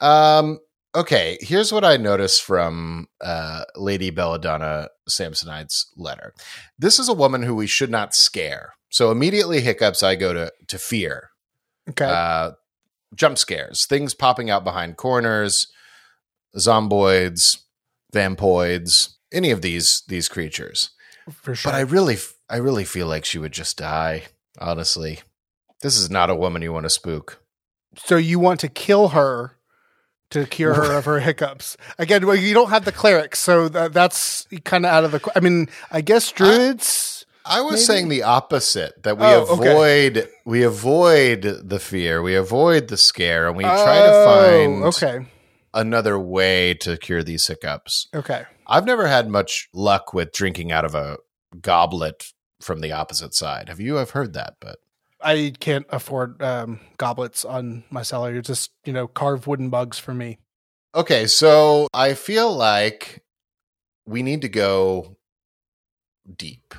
Um 0.00 0.60
okay, 0.94 1.38
here's 1.40 1.72
what 1.72 1.84
I 1.84 1.96
noticed 1.96 2.42
from 2.42 3.08
uh, 3.20 3.64
Lady 3.74 4.10
Belladonna 4.10 4.88
Samsonite's 5.08 5.90
letter. 5.96 6.34
This 6.78 6.98
is 7.00 7.08
a 7.08 7.14
woman 7.14 7.42
who 7.42 7.54
we 7.56 7.66
should 7.66 7.90
not 7.90 8.14
scare. 8.14 8.74
So 8.90 9.10
immediately 9.10 9.60
hiccups 9.60 10.02
I 10.04 10.14
go 10.14 10.32
to 10.32 10.52
to 10.68 10.78
fear. 10.78 11.30
Okay. 11.88 12.04
uh, 12.04 12.52
jump 13.14 13.38
scares, 13.38 13.86
things 13.86 14.14
popping 14.14 14.50
out 14.50 14.64
behind 14.64 14.96
corners, 14.96 15.68
zomboids, 16.56 17.58
vampoids, 18.12 19.14
any 19.32 19.50
of 19.50 19.62
these 19.62 20.02
these 20.08 20.28
creatures. 20.28 20.90
for 21.30 21.54
sure. 21.54 21.72
But 21.72 21.78
I 21.78 21.82
really, 21.82 22.16
I 22.48 22.56
really 22.56 22.84
feel 22.84 23.06
like 23.06 23.24
she 23.24 23.38
would 23.38 23.52
just 23.52 23.76
die. 23.78 24.24
Honestly, 24.60 25.20
this 25.82 25.98
is 25.98 26.10
not 26.10 26.30
a 26.30 26.34
woman 26.34 26.62
you 26.62 26.72
want 26.72 26.84
to 26.84 26.90
spook. 26.90 27.42
So 27.96 28.16
you 28.16 28.38
want 28.38 28.60
to 28.60 28.68
kill 28.68 29.08
her 29.08 29.56
to 30.30 30.46
cure 30.46 30.74
her 30.74 30.98
of 30.98 31.04
her 31.04 31.20
hiccups. 31.28 31.76
Again, 31.98 32.26
well, 32.26 32.36
you 32.36 32.54
don't 32.54 32.70
have 32.70 32.84
the 32.84 32.92
clerics, 32.92 33.38
so 33.38 33.68
that, 33.68 33.92
that's 33.92 34.46
kind 34.64 34.84
of 34.84 34.92
out 34.92 35.04
of 35.04 35.12
the. 35.12 35.32
I 35.36 35.40
mean, 35.40 35.68
I 35.90 36.00
guess 36.00 36.30
druids. 36.30 37.13
I 37.13 37.13
was 37.60 37.72
Maybe? 37.72 37.84
saying 37.84 38.08
the 38.08 38.22
opposite 38.22 39.02
that 39.02 39.18
we 39.18 39.26
Oh, 39.26 39.40
okay. 39.42 39.72
avoid 39.72 40.28
we 40.46 40.62
avoid 40.62 41.42
the 41.42 41.78
fear, 41.78 42.22
we 42.22 42.34
avoid 42.34 42.88
the 42.88 42.96
scare, 42.96 43.46
and 43.48 43.56
we 43.56 43.64
try 43.64 44.02
to 44.02 44.12
Oh, 44.14 44.24
find 44.24 44.82
Okay. 44.84 45.26
another 45.74 46.18
way 46.18 46.74
to 46.74 46.96
cure 46.96 47.22
these 47.22 47.46
hiccups. 47.46 48.08
Okay. 48.14 48.44
I've 48.66 48.86
never 48.86 49.06
had 49.06 49.28
much 49.28 49.68
luck 49.74 50.14
with 50.14 50.32
drinking 50.32 50.72
out 50.72 50.84
of 50.84 50.94
a 50.94 51.18
goblet 51.60 52.32
from 52.60 52.80
the 52.80 52.92
opposite 52.92 53.34
side. 53.34 53.68
Have 53.68 53.80
you? 53.80 53.98
I've 53.98 54.10
heard 54.10 54.32
that, 54.34 54.54
but 54.60 54.78
I 55.20 55.52
can't 55.60 55.86
afford 55.90 56.40
um, 56.42 56.80
goblets 56.98 57.44
on 57.44 57.84
my 57.90 58.02
cellar. 58.02 58.32
You're 58.32 58.42
just 58.42 58.70
you 58.86 58.92
know 58.92 59.06
carved 59.06 59.46
wooden 59.46 59.68
mugs 59.68 59.98
for 59.98 60.14
me. 60.14 60.38
okay. 60.94 61.26
So 61.26 61.88
I 61.92 62.14
feel 62.14 62.54
like 62.54 63.22
we 64.06 64.22
need 64.22 64.40
to 64.42 64.48
go 64.48 65.16
deep. 66.36 66.74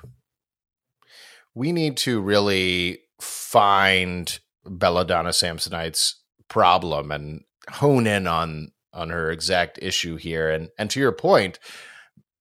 We 1.55 1.71
need 1.71 1.97
to 1.97 2.21
really 2.21 2.99
find 3.19 4.37
Belladonna 4.65 5.29
Samsonite's 5.29 6.21
problem 6.47 7.11
and 7.11 7.41
hone 7.69 8.05
in 8.05 8.27
on 8.27 8.71
on 8.93 9.09
her 9.09 9.31
exact 9.31 9.79
issue 9.81 10.15
here. 10.15 10.49
And 10.49 10.69
and 10.77 10.89
to 10.91 10.99
your 10.99 11.11
point, 11.11 11.59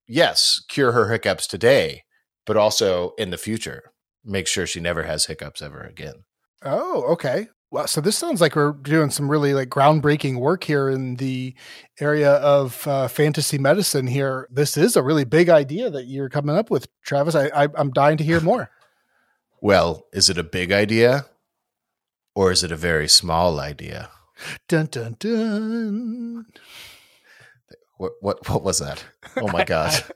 yes, 0.07 0.61
cure 0.69 0.91
her 0.91 1.09
hiccups 1.09 1.47
today, 1.47 2.03
but 2.45 2.57
also 2.57 3.13
in 3.17 3.29
the 3.29 3.37
future, 3.37 3.91
make 4.23 4.47
sure 4.47 4.67
she 4.67 4.79
never 4.79 5.03
has 5.03 5.25
hiccups 5.25 5.61
ever 5.61 5.81
again. 5.81 6.25
Oh, 6.63 7.03
okay. 7.13 7.47
Well, 7.71 7.87
so 7.87 7.99
this 7.99 8.17
sounds 8.17 8.39
like 8.39 8.55
we're 8.55 8.71
doing 8.71 9.09
some 9.09 9.29
really 9.29 9.53
like 9.53 9.69
groundbreaking 9.69 10.39
work 10.39 10.63
here 10.63 10.87
in 10.87 11.15
the 11.15 11.55
area 11.99 12.33
of 12.33 12.87
uh, 12.87 13.07
fantasy 13.07 13.57
medicine. 13.57 14.07
Here, 14.07 14.47
this 14.51 14.77
is 14.77 14.95
a 14.95 15.03
really 15.03 15.25
big 15.25 15.49
idea 15.49 15.89
that 15.89 16.05
you're 16.05 16.29
coming 16.29 16.55
up 16.55 16.69
with, 16.69 16.87
Travis. 17.03 17.35
I, 17.35 17.47
I 17.47 17.67
I'm 17.75 17.91
dying 17.91 18.17
to 18.17 18.23
hear 18.23 18.39
more. 18.39 18.69
Well, 19.61 20.05
is 20.13 20.29
it 20.29 20.37
a 20.37 20.43
big 20.43 20.71
idea 20.71 21.25
or 22.35 22.51
is 22.51 22.63
it 22.63 22.71
a 22.71 22.77
very 22.77 23.07
small 23.07 23.59
idea? 23.59 24.09
dun 24.67 24.87
dun 24.87 25.15
dun. 25.19 26.45
What 27.97 28.13
what 28.19 28.49
what 28.49 28.63
was 28.63 28.79
that? 28.79 29.03
Oh 29.37 29.47
my 29.47 29.63
god. 29.63 29.93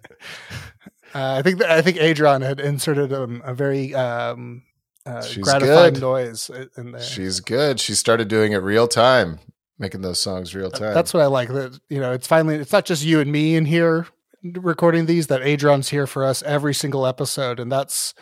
Uh, 1.12 1.38
I 1.39 1.41
think 1.41 1.58
that, 1.58 1.72
I 1.72 1.81
think 1.81 1.98
Adron 1.98 2.43
had 2.43 2.60
inserted 2.60 3.12
um, 3.12 3.41
a 3.43 3.51
very 3.51 3.96
um, 3.96 4.62
uh, 5.08 5.25
gratifying 5.41 5.96
good. 5.96 6.01
noise 6.01 6.51
in 6.77 6.91
there. 6.91 7.01
She's 7.01 7.39
good. 7.39 7.79
She 7.79 7.96
started 7.96 8.27
doing 8.27 8.51
it 8.51 8.58
real 8.58 8.88
time, 8.88 9.39
making 9.79 10.01
those 10.01 10.19
songs 10.19 10.53
real 10.53 10.69
time. 10.69 10.93
That's 10.93 11.12
what 11.12 11.24
I 11.24 11.25
like. 11.25 11.50
That 11.50 11.79
you 11.89 12.00
know, 12.00 12.12
it's 12.12 12.27
finally 12.27 12.58
it's 12.58 12.72
not 12.72 12.86
just 12.86 13.03
you 13.03 13.19
and 13.19 13.31
me 13.31 13.55
in 13.55 13.65
here 13.65 14.05
recording 14.43 15.08
these. 15.08 15.25
That 15.27 15.41
Adron's 15.41 15.89
here 15.89 16.05
for 16.05 16.24
us 16.24 16.43
every 16.43 16.75
single 16.75 17.08
episode, 17.08 17.60
and 17.60 17.72
that's 17.72 18.13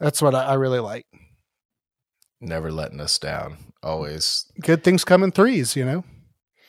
that's 0.00 0.20
what 0.22 0.34
I, 0.34 0.44
I 0.44 0.54
really 0.54 0.80
like. 0.80 1.06
never 2.40 2.70
letting 2.70 3.00
us 3.00 3.18
down. 3.18 3.56
Always. 3.82 4.46
Good 4.60 4.82
things 4.84 5.04
come 5.04 5.22
in 5.22 5.32
threes, 5.32 5.76
you 5.76 5.84
know. 5.84 6.04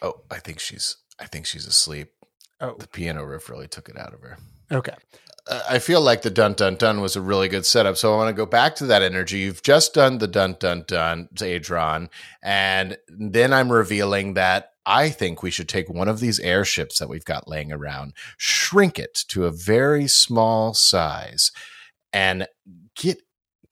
Oh, 0.02 0.22
I 0.30 0.40
think 0.40 0.60
she's 0.60 0.98
I 1.20 1.26
think 1.26 1.46
she's 1.46 1.66
asleep. 1.66 2.10
Oh, 2.62 2.76
The 2.78 2.88
piano 2.88 3.24
riff 3.24 3.50
really 3.50 3.68
took 3.68 3.90
it 3.90 3.98
out 3.98 4.14
of 4.14 4.22
her. 4.22 4.38
okay. 4.72 4.94
I 5.70 5.80
feel 5.80 6.02
like 6.02 6.24
the 6.24 6.30
dun 6.30 6.54
dun 6.56 6.76
dun 6.76 7.00
was 7.00 7.16
a 7.16 7.22
really 7.22 7.48
good 7.48 7.66
setup. 7.66 7.96
So 7.96 8.14
I 8.14 8.18
want 8.18 8.28
to 8.28 8.34
go 8.34 8.46
back 8.46 8.76
to 8.76 8.86
that 8.88 9.02
energy. 9.02 9.40
You've 9.40 9.64
just 9.64 9.94
done 9.94 10.18
the 10.18 10.28
dun 10.28 10.58
dun 10.60 10.84
dun, 10.88 11.30
Adron, 11.36 12.10
and 12.44 12.98
then 13.08 13.54
I'm 13.54 13.72
revealing 13.72 14.34
that 14.34 14.72
I 14.86 15.10
think 15.10 15.42
we 15.42 15.50
should 15.52 15.70
take 15.70 15.90
one 15.90 16.10
of 16.10 16.20
these 16.20 16.40
airships 16.42 17.00
that 17.00 17.08
we've 17.08 17.24
got 17.24 17.48
laying 17.48 17.72
around, 17.72 18.12
shrink 18.36 19.00
it 19.00 19.24
to 19.30 19.46
a 19.46 19.52
very 19.52 20.08
small 20.08 20.74
size, 20.74 21.54
and 22.12 22.46
get 22.98 23.22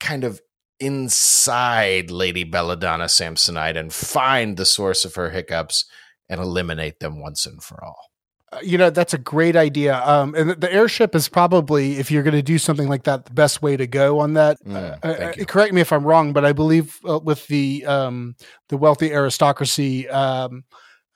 kind 0.00 0.24
of 0.24 0.40
inside 0.80 2.10
Lady 2.10 2.44
Belladonna 2.44 3.04
Samsonite 3.04 3.76
and 3.76 3.92
find 3.92 4.56
the 4.56 4.66
source 4.66 5.04
of 5.04 5.14
her 5.14 5.30
hiccups 5.30 5.84
and 6.28 6.40
eliminate 6.40 7.00
them 7.00 7.20
once 7.20 7.46
and 7.46 7.62
for 7.62 7.82
all. 7.82 8.10
Uh, 8.52 8.60
you 8.62 8.78
know 8.78 8.90
that's 8.90 9.12
a 9.12 9.18
great 9.18 9.56
idea. 9.56 10.00
Um, 10.04 10.34
and 10.34 10.50
the, 10.50 10.54
the 10.54 10.72
airship 10.72 11.14
is 11.14 11.28
probably, 11.28 11.98
if 11.98 12.10
you're 12.10 12.22
going 12.22 12.34
to 12.34 12.42
do 12.42 12.58
something 12.58 12.88
like 12.88 13.04
that, 13.04 13.24
the 13.24 13.32
best 13.32 13.60
way 13.60 13.76
to 13.76 13.86
go 13.86 14.20
on 14.20 14.34
that. 14.34 14.58
Mm, 14.64 14.98
Uh, 15.02 15.08
uh, 15.08 15.44
correct 15.46 15.72
me 15.74 15.80
if 15.80 15.92
I'm 15.92 16.04
wrong, 16.04 16.32
but 16.32 16.44
I 16.44 16.52
believe 16.52 16.98
uh, 17.08 17.18
with 17.18 17.46
the 17.48 17.84
um, 17.86 18.36
the 18.68 18.76
wealthy 18.76 19.12
aristocracy 19.12 20.08
um, 20.08 20.64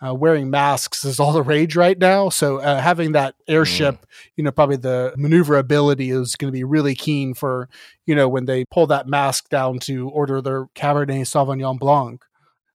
uh, 0.04 0.14
wearing 0.14 0.48
masks 0.50 1.04
is 1.04 1.20
all 1.20 1.32
the 1.32 1.42
rage 1.42 1.76
right 1.76 1.98
now. 1.98 2.28
So 2.30 2.58
uh, 2.58 2.80
having 2.80 3.12
that 3.12 3.34
airship, 3.46 4.06
you 4.36 4.44
know, 4.44 4.50
probably 4.50 4.76
the 4.76 5.12
maneuverability 5.16 6.10
is 6.10 6.36
going 6.36 6.48
to 6.52 6.56
be 6.56 6.64
really 6.64 6.94
keen 6.94 7.34
for 7.34 7.68
you 8.06 8.14
know 8.14 8.28
when 8.28 8.46
they 8.46 8.64
pull 8.64 8.86
that 8.88 9.06
mask 9.06 9.48
down 9.50 9.78
to 9.80 10.08
order 10.08 10.40
their 10.40 10.66
Cabernet 10.74 11.26
Sauvignon 11.26 11.78
Blanc. 11.78 12.24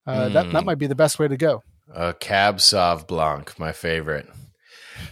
Uh, 0.07 0.29
That 0.29 0.51
that 0.51 0.61
Mm. 0.63 0.65
might 0.65 0.77
be 0.77 0.87
the 0.87 0.95
best 0.95 1.17
way 1.19 1.27
to 1.27 1.37
go. 1.37 1.63
A 1.93 2.13
cab 2.13 2.57
sauv 2.57 3.07
blanc, 3.07 3.57
my 3.59 3.71
favorite. 3.71 4.27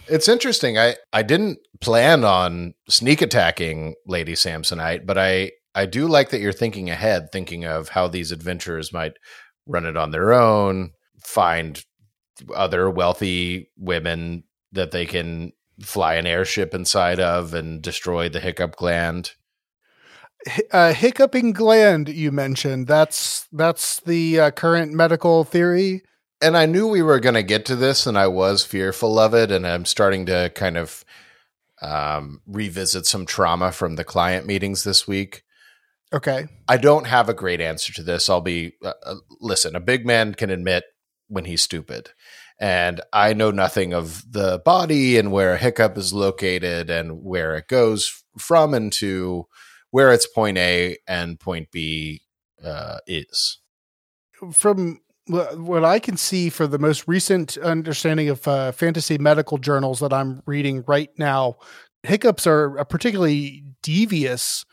It's 0.08 0.28
interesting. 0.28 0.78
I 0.78 0.96
I 1.12 1.22
didn't 1.22 1.58
plan 1.80 2.24
on 2.24 2.74
sneak 2.88 3.22
attacking 3.22 3.94
Lady 4.06 4.34
Samsonite, 4.34 5.04
but 5.06 5.18
I 5.18 5.52
I 5.74 5.86
do 5.86 6.06
like 6.06 6.30
that 6.30 6.40
you're 6.40 6.52
thinking 6.52 6.90
ahead, 6.90 7.32
thinking 7.32 7.64
of 7.64 7.88
how 7.90 8.06
these 8.08 8.30
adventurers 8.32 8.92
might 8.92 9.12
run 9.66 9.86
it 9.86 9.96
on 9.96 10.10
their 10.12 10.32
own, 10.32 10.90
find 11.24 11.82
other 12.54 12.90
wealthy 12.90 13.70
women 13.76 14.44
that 14.72 14.90
they 14.90 15.06
can 15.06 15.52
fly 15.80 16.14
an 16.14 16.26
airship 16.26 16.74
inside 16.74 17.20
of 17.20 17.54
and 17.54 17.82
destroy 17.82 18.28
the 18.28 18.40
hiccup 18.40 18.76
gland. 18.76 19.32
Hi- 20.46 20.62
uh, 20.70 20.92
hiccuping 20.92 21.52
gland 21.52 22.08
you 22.08 22.30
mentioned 22.30 22.86
that's 22.86 23.46
that's 23.50 24.00
the 24.00 24.40
uh, 24.40 24.50
current 24.50 24.92
medical 24.92 25.42
theory 25.44 26.02
and 26.44 26.58
I 26.58 26.66
knew 26.66 26.86
we 26.86 27.00
were 27.00 27.20
going 27.20 27.36
to 27.36 27.42
get 27.42 27.64
to 27.66 27.76
this, 27.76 28.06
and 28.06 28.18
I 28.18 28.26
was 28.26 28.64
fearful 28.64 29.18
of 29.18 29.32
it, 29.32 29.50
and 29.50 29.66
I'm 29.66 29.86
starting 29.86 30.26
to 30.26 30.52
kind 30.54 30.76
of 30.76 31.04
um, 31.80 32.42
revisit 32.46 33.06
some 33.06 33.24
trauma 33.24 33.72
from 33.72 33.96
the 33.96 34.04
client 34.04 34.46
meetings 34.46 34.84
this 34.84 35.08
week. 35.08 35.42
okay 36.12 36.46
I 36.68 36.76
don't 36.76 37.06
have 37.06 37.28
a 37.28 37.34
great 37.34 37.60
answer 37.60 37.92
to 37.94 38.02
this. 38.02 38.28
I'll 38.28 38.40
be 38.40 38.74
uh, 38.84 38.92
uh, 39.04 39.14
listen. 39.40 39.74
A 39.74 39.80
big 39.80 40.06
man 40.06 40.34
can 40.34 40.50
admit 40.50 40.84
when 41.28 41.46
he's 41.46 41.62
stupid, 41.62 42.10
and 42.60 43.00
I 43.12 43.32
know 43.32 43.50
nothing 43.50 43.92
of 43.92 44.24
the 44.30 44.62
body 44.64 45.18
and 45.18 45.32
where 45.32 45.54
a 45.54 45.58
hiccup 45.58 45.98
is 45.98 46.12
located 46.12 46.90
and 46.90 47.22
where 47.22 47.56
it 47.56 47.68
goes 47.68 48.24
from 48.38 48.74
and 48.74 48.92
to 48.94 49.46
where 49.90 50.12
its 50.12 50.26
point 50.26 50.58
A 50.58 50.96
and 51.06 51.38
point 51.38 51.70
B 51.70 52.22
uh, 52.64 52.98
is. 53.06 53.58
from 54.52 55.00
what 55.26 55.84
i 55.84 55.98
can 55.98 56.18
see 56.18 56.50
for 56.50 56.66
the 56.66 56.78
most 56.78 57.08
recent 57.08 57.56
understanding 57.56 58.28
of 58.28 58.46
uh, 58.46 58.70
fantasy 58.72 59.16
medical 59.16 59.56
journals 59.56 60.00
that 60.00 60.12
i'm 60.12 60.42
reading 60.44 60.84
right 60.86 61.08
now 61.16 61.56
hiccups 62.02 62.46
are 62.46 62.76
a 62.76 62.84
particularly 62.84 63.64
devious 63.82 64.66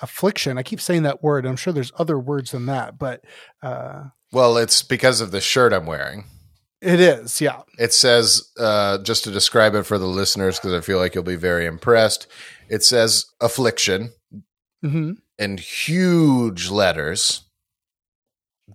affliction 0.00 0.58
i 0.58 0.62
keep 0.64 0.80
saying 0.80 1.04
that 1.04 1.22
word 1.22 1.46
i'm 1.46 1.54
sure 1.54 1.72
there's 1.72 1.92
other 2.00 2.18
words 2.18 2.50
than 2.50 2.66
that 2.66 2.98
but 2.98 3.24
uh, 3.62 4.04
Well, 4.32 4.56
it's 4.56 4.82
because 4.82 5.20
of 5.20 5.30
the 5.30 5.40
shirt 5.40 5.72
I'm 5.72 5.86
wearing. 5.86 6.24
It 6.82 7.00
is 7.00 7.40
yeah 7.40 7.62
It 7.78 7.92
says, 7.94 8.50
uh, 8.58 8.98
just 8.98 9.24
to 9.24 9.30
describe 9.30 9.74
it 9.74 9.84
for 9.84 9.96
the 9.98 10.06
listeners, 10.06 10.58
because 10.58 10.74
I 10.74 10.80
feel 10.80 10.98
like 10.98 11.14
you'll 11.14 11.24
be 11.24 11.36
very 11.36 11.64
impressed. 11.66 12.26
It 12.68 12.82
says 12.84 13.26
affliction 13.40 14.10
hmm 14.82 15.12
in 15.38 15.56
huge 15.58 16.68
letters. 16.70 17.42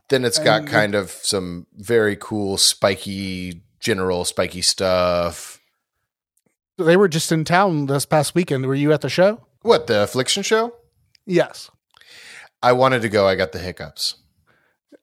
Then 0.10 0.26
it's 0.26 0.40
got 0.40 0.62
And- 0.62 0.68
kind 0.70 0.96
of 0.96 1.12
some 1.12 1.68
very 1.76 2.16
cool, 2.16 2.58
spiky, 2.58 3.62
general, 3.80 4.26
spiky 4.26 4.62
stuff. 4.62 5.60
they 6.78 6.96
were 6.98 7.08
just 7.08 7.32
in 7.32 7.44
town 7.44 7.86
this 7.88 8.06
past 8.06 8.36
weekend 8.36 8.66
were 8.66 8.76
you 8.76 8.92
at 8.94 9.02
the 9.02 9.10
show 9.10 9.46
What, 9.62 9.88
the 9.88 10.04
affliction 10.04 10.44
show? 10.44 10.74
yes 11.26 11.70
I 12.64 12.72
wanted 12.74 13.02
to 13.04 13.10
go. 13.10 13.28
I 13.28 13.36
got 13.36 13.52
the 13.52 13.60
hiccups. 13.60 14.16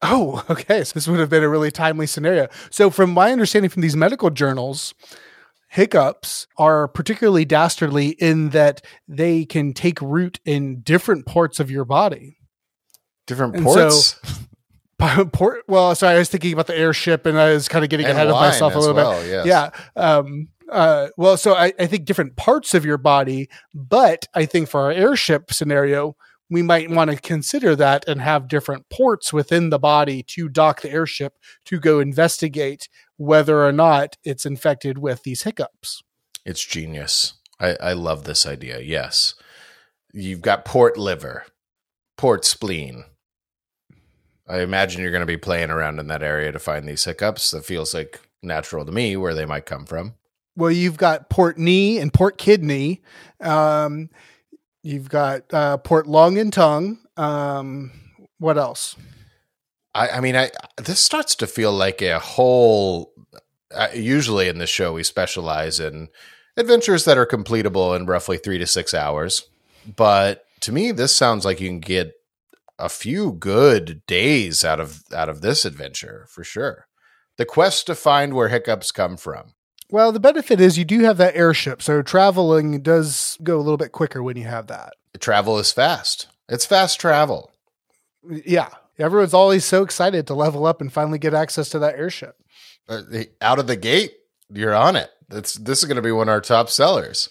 Oh, 0.04 0.44
okay. 0.50 0.84
So 0.84 0.92
this 0.94 1.08
would 1.08 1.18
have 1.18 1.30
been 1.30 1.42
a 1.42 1.48
really 1.48 1.70
timely 1.70 2.06
scenario. 2.06 2.48
So, 2.70 2.90
from 2.90 3.10
my 3.10 3.32
understanding 3.32 3.70
from 3.70 3.82
these 3.82 3.96
medical 3.96 4.30
journals, 4.30 4.94
hiccups 5.68 6.46
are 6.56 6.86
particularly 6.86 7.44
dastardly 7.44 8.10
in 8.20 8.50
that 8.50 8.84
they 9.08 9.44
can 9.44 9.72
take 9.72 10.00
root 10.00 10.38
in 10.44 10.80
different 10.82 11.26
parts 11.26 11.58
of 11.58 11.70
your 11.70 11.84
body. 11.84 12.36
Different 13.26 13.56
And 13.56 13.64
ports. 13.64 14.20
Port, 15.32 15.64
well, 15.68 15.94
sorry, 15.94 16.14
I 16.14 16.18
was 16.18 16.30
thinking 16.30 16.52
about 16.52 16.66
the 16.66 16.78
airship, 16.78 17.26
and 17.26 17.38
I 17.38 17.52
was 17.52 17.68
kind 17.68 17.84
of 17.84 17.90
getting 17.90 18.06
and 18.06 18.16
ahead 18.16 18.28
of 18.28 18.36
myself 18.36 18.74
a 18.74 18.78
little 18.78 18.94
well, 18.94 19.20
bit. 19.20 19.44
yes. 19.44 19.46
Yeah. 19.46 19.70
Um, 20.02 20.48
uh, 20.70 21.08
well, 21.16 21.36
so 21.36 21.54
I, 21.54 21.72
I 21.78 21.86
think 21.86 22.06
different 22.06 22.36
parts 22.36 22.72
of 22.72 22.86
your 22.86 22.96
body, 22.96 23.48
but 23.74 24.28
I 24.32 24.46
think 24.46 24.68
for 24.68 24.80
our 24.80 24.92
airship 24.92 25.52
scenario, 25.52 26.16
we 26.50 26.62
might 26.62 26.90
want 26.90 27.10
to 27.10 27.16
consider 27.16 27.74
that 27.76 28.06
and 28.06 28.20
have 28.20 28.48
different 28.48 28.88
ports 28.88 29.32
within 29.32 29.70
the 29.70 29.78
body 29.78 30.22
to 30.22 30.48
dock 30.48 30.82
the 30.82 30.90
airship 30.90 31.34
to 31.64 31.80
go 31.80 32.00
investigate 32.00 32.88
whether 33.16 33.64
or 33.64 33.72
not 33.72 34.16
it's 34.24 34.44
infected 34.44 34.98
with 34.98 35.22
these 35.22 35.42
hiccups. 35.42 36.02
It's 36.44 36.64
genius. 36.64 37.34
I, 37.58 37.76
I 37.80 37.92
love 37.94 38.24
this 38.24 38.46
idea. 38.46 38.80
Yes. 38.80 39.34
You've 40.12 40.42
got 40.42 40.64
port 40.64 40.96
liver, 40.96 41.44
port 42.16 42.44
spleen. 42.44 43.04
I 44.46 44.60
imagine 44.60 45.00
you're 45.00 45.10
going 45.10 45.20
to 45.20 45.26
be 45.26 45.38
playing 45.38 45.70
around 45.70 45.98
in 45.98 46.08
that 46.08 46.22
area 46.22 46.52
to 46.52 46.58
find 46.58 46.86
these 46.86 47.04
hiccups. 47.04 47.50
That 47.52 47.64
feels 47.64 47.94
like 47.94 48.20
natural 48.42 48.84
to 48.84 48.92
me 48.92 49.16
where 49.16 49.34
they 49.34 49.46
might 49.46 49.64
come 49.64 49.86
from. 49.86 50.14
Well, 50.56 50.70
you've 50.70 50.98
got 50.98 51.30
port 51.30 51.58
knee 51.58 51.98
and 51.98 52.12
port 52.12 52.38
kidney. 52.38 53.02
Um, 53.40 54.10
you've 54.84 55.08
got 55.08 55.52
uh, 55.52 55.78
port 55.78 56.06
lung 56.06 56.38
and 56.38 56.52
tongue. 56.52 56.98
Um, 57.16 57.90
what 58.38 58.56
else? 58.56 58.94
I, 59.94 60.10
I 60.10 60.20
mean, 60.20 60.36
I 60.36 60.50
this 60.76 61.00
starts 61.00 61.34
to 61.36 61.46
feel 61.46 61.72
like 61.72 62.00
a 62.02 62.20
whole. 62.20 63.12
Uh, 63.74 63.88
usually 63.92 64.48
in 64.48 64.58
this 64.58 64.70
show, 64.70 64.92
we 64.92 65.02
specialize 65.02 65.80
in 65.80 66.08
adventures 66.56 67.04
that 67.06 67.18
are 67.18 67.26
completable 67.26 67.96
in 67.96 68.06
roughly 68.06 68.38
three 68.38 68.58
to 68.58 68.66
six 68.66 68.94
hours. 68.94 69.48
But 69.96 70.44
to 70.60 70.72
me, 70.72 70.92
this 70.92 71.14
sounds 71.14 71.44
like 71.44 71.60
you 71.60 71.68
can 71.68 71.80
get 71.80 72.12
a 72.78 72.88
few 72.88 73.32
good 73.32 74.04
days 74.06 74.64
out 74.64 74.80
of 74.80 75.02
out 75.12 75.28
of 75.28 75.40
this 75.40 75.64
adventure 75.64 76.26
for 76.28 76.44
sure. 76.44 76.86
The 77.36 77.44
quest 77.44 77.86
to 77.86 77.94
find 77.94 78.34
where 78.34 78.48
hiccups 78.48 78.92
come 78.92 79.16
from. 79.16 79.54
Well, 79.90 80.12
the 80.12 80.20
benefit 80.20 80.60
is 80.60 80.78
you 80.78 80.84
do 80.84 81.00
have 81.00 81.18
that 81.18 81.36
airship, 81.36 81.82
so 81.82 82.02
traveling 82.02 82.80
does 82.80 83.38
go 83.42 83.56
a 83.56 83.62
little 83.62 83.76
bit 83.76 83.92
quicker 83.92 84.22
when 84.22 84.36
you 84.36 84.44
have 84.44 84.66
that. 84.68 84.94
Travel 85.20 85.58
is 85.58 85.72
fast. 85.72 86.28
It's 86.48 86.66
fast 86.66 87.00
travel. 87.00 87.50
Yeah, 88.28 88.70
everyone's 88.98 89.34
always 89.34 89.64
so 89.64 89.82
excited 89.82 90.26
to 90.26 90.34
level 90.34 90.66
up 90.66 90.80
and 90.80 90.92
finally 90.92 91.18
get 91.18 91.34
access 91.34 91.68
to 91.70 91.78
that 91.80 91.96
airship. 91.96 92.36
Uh, 92.88 93.02
out 93.40 93.58
of 93.58 93.66
the 93.66 93.76
gate, 93.76 94.14
you're 94.50 94.74
on 94.74 94.96
it. 94.96 95.10
It's, 95.30 95.54
this 95.54 95.78
is 95.78 95.84
going 95.86 95.96
to 95.96 96.02
be 96.02 96.12
one 96.12 96.28
of 96.28 96.32
our 96.32 96.40
top 96.40 96.68
sellers. 96.68 97.28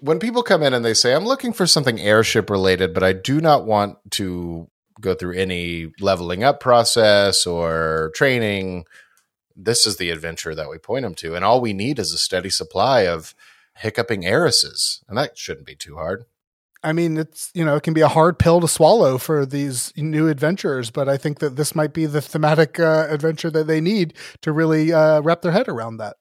When 0.00 0.18
people 0.18 0.42
come 0.42 0.62
in 0.62 0.74
and 0.74 0.84
they 0.84 0.94
say, 0.94 1.14
I'm 1.14 1.24
looking 1.24 1.52
for 1.52 1.66
something 1.66 2.00
airship 2.00 2.50
related, 2.50 2.94
but 2.94 3.02
I 3.02 3.12
do 3.12 3.40
not 3.40 3.66
want 3.66 3.98
to 4.12 4.68
go 5.00 5.14
through 5.14 5.34
any 5.34 5.92
leveling 6.00 6.44
up 6.44 6.60
process 6.60 7.46
or 7.46 8.12
training, 8.14 8.84
this 9.56 9.86
is 9.86 9.96
the 9.96 10.10
adventure 10.10 10.54
that 10.54 10.70
we 10.70 10.78
point 10.78 11.02
them 11.02 11.14
to. 11.16 11.34
And 11.34 11.44
all 11.44 11.60
we 11.60 11.72
need 11.72 11.98
is 11.98 12.12
a 12.12 12.18
steady 12.18 12.50
supply 12.50 13.06
of 13.06 13.34
hiccuping 13.74 14.26
heiresses. 14.26 15.02
And 15.08 15.16
that 15.16 15.38
shouldn't 15.38 15.66
be 15.66 15.74
too 15.74 15.96
hard. 15.96 16.26
I 16.82 16.92
mean, 16.92 17.16
it's 17.16 17.50
you 17.54 17.64
know, 17.64 17.74
it 17.74 17.82
can 17.82 17.94
be 17.94 18.02
a 18.02 18.08
hard 18.08 18.38
pill 18.38 18.60
to 18.60 18.68
swallow 18.68 19.18
for 19.18 19.44
these 19.44 19.92
new 19.96 20.28
adventurers, 20.28 20.90
but 20.90 21.08
I 21.08 21.16
think 21.16 21.40
that 21.40 21.56
this 21.56 21.74
might 21.74 21.92
be 21.92 22.06
the 22.06 22.20
thematic 22.20 22.78
uh, 22.78 23.06
adventure 23.08 23.50
that 23.50 23.66
they 23.66 23.80
need 23.80 24.14
to 24.42 24.52
really 24.52 24.92
uh, 24.92 25.20
wrap 25.22 25.42
their 25.42 25.52
head 25.52 25.68
around 25.68 25.96
that. 25.96 26.16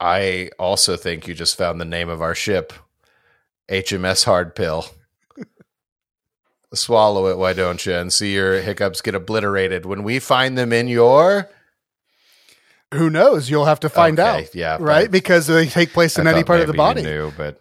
I 0.00 0.50
also 0.58 0.96
think 0.96 1.28
you 1.28 1.34
just 1.34 1.56
found 1.56 1.80
the 1.80 1.84
name 1.84 2.08
of 2.08 2.22
our 2.22 2.34
ship, 2.34 2.72
HMS 3.68 4.24
Hard 4.24 4.56
Pill. 4.56 4.86
Swallow 6.74 7.28
it, 7.28 7.38
why 7.38 7.52
don't 7.52 7.84
you? 7.84 7.94
And 7.94 8.12
see 8.12 8.34
your 8.34 8.60
hiccups 8.60 9.02
get 9.02 9.14
obliterated. 9.14 9.86
When 9.86 10.02
we 10.02 10.18
find 10.18 10.56
them 10.58 10.72
in 10.72 10.88
your. 10.88 11.48
Who 12.94 13.10
knows? 13.10 13.50
You'll 13.50 13.66
have 13.66 13.80
to 13.80 13.88
find 13.90 14.18
Okay, 14.18 14.44
out. 14.44 14.54
yeah, 14.54 14.78
Right? 14.80 15.10
Because 15.10 15.46
they 15.46 15.66
take 15.66 15.92
place 15.92 16.18
in 16.18 16.26
I 16.26 16.32
any 16.32 16.42
part 16.44 16.60
of 16.60 16.66
the 16.66 16.72
maybe 16.72 16.78
you 16.82 16.86
body. 16.86 17.02
Knew, 17.02 17.32
but 17.36 17.60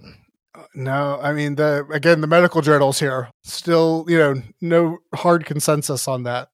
No, 0.73 1.19
I 1.21 1.33
mean 1.33 1.55
the 1.55 1.85
again 1.91 2.21
the 2.21 2.27
medical 2.27 2.61
journals 2.61 2.99
here 2.99 3.29
still 3.43 4.05
you 4.07 4.17
know 4.17 4.35
no 4.61 4.99
hard 5.15 5.45
consensus 5.45 6.07
on 6.07 6.23
that. 6.23 6.49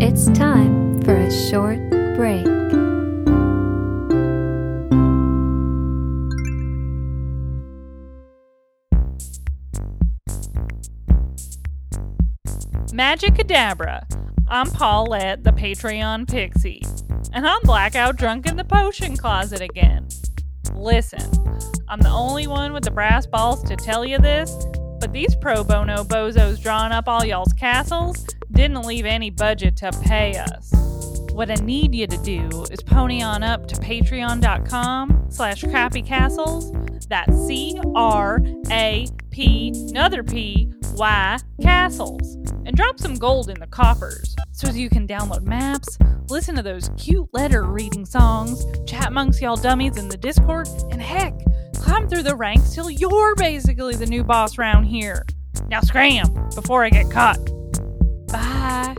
It's 0.00 0.26
time 0.38 1.00
for 1.02 1.14
a 1.14 1.30
short 1.30 1.78
break. 2.16 2.46
Magicadabra. 12.96 14.06
I'm 14.48 14.70
Paulette, 14.70 15.44
the 15.44 15.50
Patreon 15.50 16.26
pixie, 16.26 16.80
and 17.34 17.46
I'm 17.46 17.60
blackout 17.64 18.16
drunk 18.16 18.46
in 18.46 18.56
the 18.56 18.64
potion 18.64 19.18
closet 19.18 19.60
again. 19.60 20.08
Listen, 20.74 21.20
I'm 21.90 22.00
the 22.00 22.08
only 22.08 22.46
one 22.46 22.72
with 22.72 22.84
the 22.84 22.90
brass 22.90 23.26
balls 23.26 23.62
to 23.64 23.76
tell 23.76 24.06
you 24.06 24.16
this, 24.18 24.50
but 24.98 25.12
these 25.12 25.36
pro 25.36 25.62
bono 25.62 26.04
bozos 26.04 26.58
drawing 26.58 26.92
up 26.92 27.06
all 27.06 27.22
y'all's 27.22 27.52
castles 27.52 28.24
didn't 28.52 28.80
leave 28.86 29.04
any 29.04 29.28
budget 29.28 29.76
to 29.76 29.92
pay 30.02 30.38
us. 30.38 30.72
What 31.32 31.50
I 31.50 31.56
need 31.56 31.94
you 31.94 32.06
to 32.06 32.16
do 32.22 32.64
is 32.70 32.82
pony 32.82 33.20
on 33.20 33.42
up 33.42 33.66
to 33.66 33.76
patreon.com 33.76 35.26
slash 35.28 35.62
crappy 35.64 36.00
castles. 36.00 36.72
That's 37.08 37.36
C 37.46 37.78
R 37.94 38.40
A 38.70 39.06
P 39.30 39.72
another 39.90 40.22
P 40.22 40.72
Y 40.96 41.38
castles. 41.62 42.36
And 42.64 42.76
drop 42.76 42.98
some 42.98 43.14
gold 43.14 43.48
in 43.48 43.60
the 43.60 43.66
coffers 43.66 44.34
so 44.52 44.70
you 44.70 44.88
can 44.88 45.06
download 45.06 45.42
maps, 45.42 45.98
listen 46.28 46.56
to 46.56 46.62
those 46.62 46.90
cute 46.96 47.28
letter 47.32 47.62
reading 47.62 48.04
songs, 48.04 48.64
chat 48.86 49.08
amongst 49.08 49.40
y'all 49.40 49.56
dummies 49.56 49.96
in 49.96 50.08
the 50.08 50.16
Discord, 50.16 50.68
and 50.90 51.00
heck, 51.00 51.34
climb 51.76 52.08
through 52.08 52.24
the 52.24 52.34
ranks 52.34 52.74
till 52.74 52.90
you're 52.90 53.34
basically 53.36 53.94
the 53.94 54.06
new 54.06 54.24
boss 54.24 54.58
round 54.58 54.86
here. 54.86 55.24
Now 55.68 55.80
scram 55.80 56.32
before 56.54 56.84
I 56.84 56.90
get 56.90 57.10
caught. 57.10 57.38
Bye. 58.28 58.96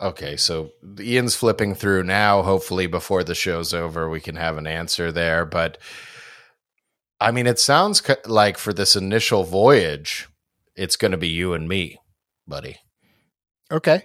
Okay, 0.00 0.36
so 0.36 0.72
Ian's 0.98 1.36
flipping 1.36 1.74
through 1.74 2.04
now. 2.04 2.42
Hopefully, 2.42 2.86
before 2.86 3.24
the 3.24 3.34
show's 3.34 3.72
over, 3.74 4.08
we 4.08 4.20
can 4.20 4.36
have 4.36 4.56
an 4.56 4.66
answer 4.66 5.12
there. 5.12 5.44
But 5.44 5.78
I 7.20 7.30
mean, 7.30 7.46
it 7.46 7.58
sounds 7.58 8.00
ca- 8.00 8.16
like 8.26 8.58
for 8.58 8.72
this 8.72 8.96
initial 8.96 9.44
voyage, 9.44 10.28
it's 10.76 10.96
going 10.96 11.12
to 11.12 11.16
be 11.18 11.28
you 11.28 11.52
and 11.54 11.68
me, 11.68 11.98
buddy. 12.46 12.78
Okay. 13.70 14.04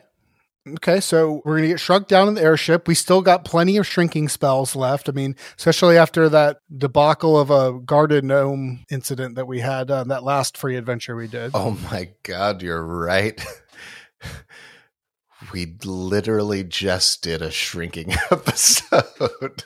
Okay, 0.68 1.00
so 1.00 1.42
we're 1.46 1.58
gonna 1.58 1.70
get 1.70 1.80
shrunk 1.80 2.08
down 2.08 2.28
in 2.28 2.34
the 2.34 2.42
airship. 2.42 2.88
We 2.88 2.94
still 2.94 3.22
got 3.22 3.46
plenty 3.46 3.78
of 3.78 3.88
shrinking 3.88 4.30
spells 4.30 4.76
left. 4.76 5.10
I 5.10 5.14
mean, 5.14 5.36
especially 5.58 5.98
after 5.98 6.30
that 6.30 6.58
debacle 6.76 7.40
of 7.40 7.50
a 7.50 7.80
guarded 7.80 8.24
gnome 8.24 8.86
incident 8.92 9.36
that 9.36 9.48
we 9.48 9.62
had 9.62 9.90
on 9.90 10.10
that 10.10 10.24
last 10.24 10.58
free 10.58 10.76
adventure 10.76 11.16
we 11.16 11.28
did. 11.28 11.52
Oh 11.54 11.72
my 11.90 12.10
God, 12.24 12.62
you're 12.62 12.84
right. 12.84 13.42
we 15.52 15.76
literally 15.84 16.64
just 16.64 17.24
did 17.24 17.42
a 17.42 17.52
shrinking 17.52 18.14
episode. 18.32 19.64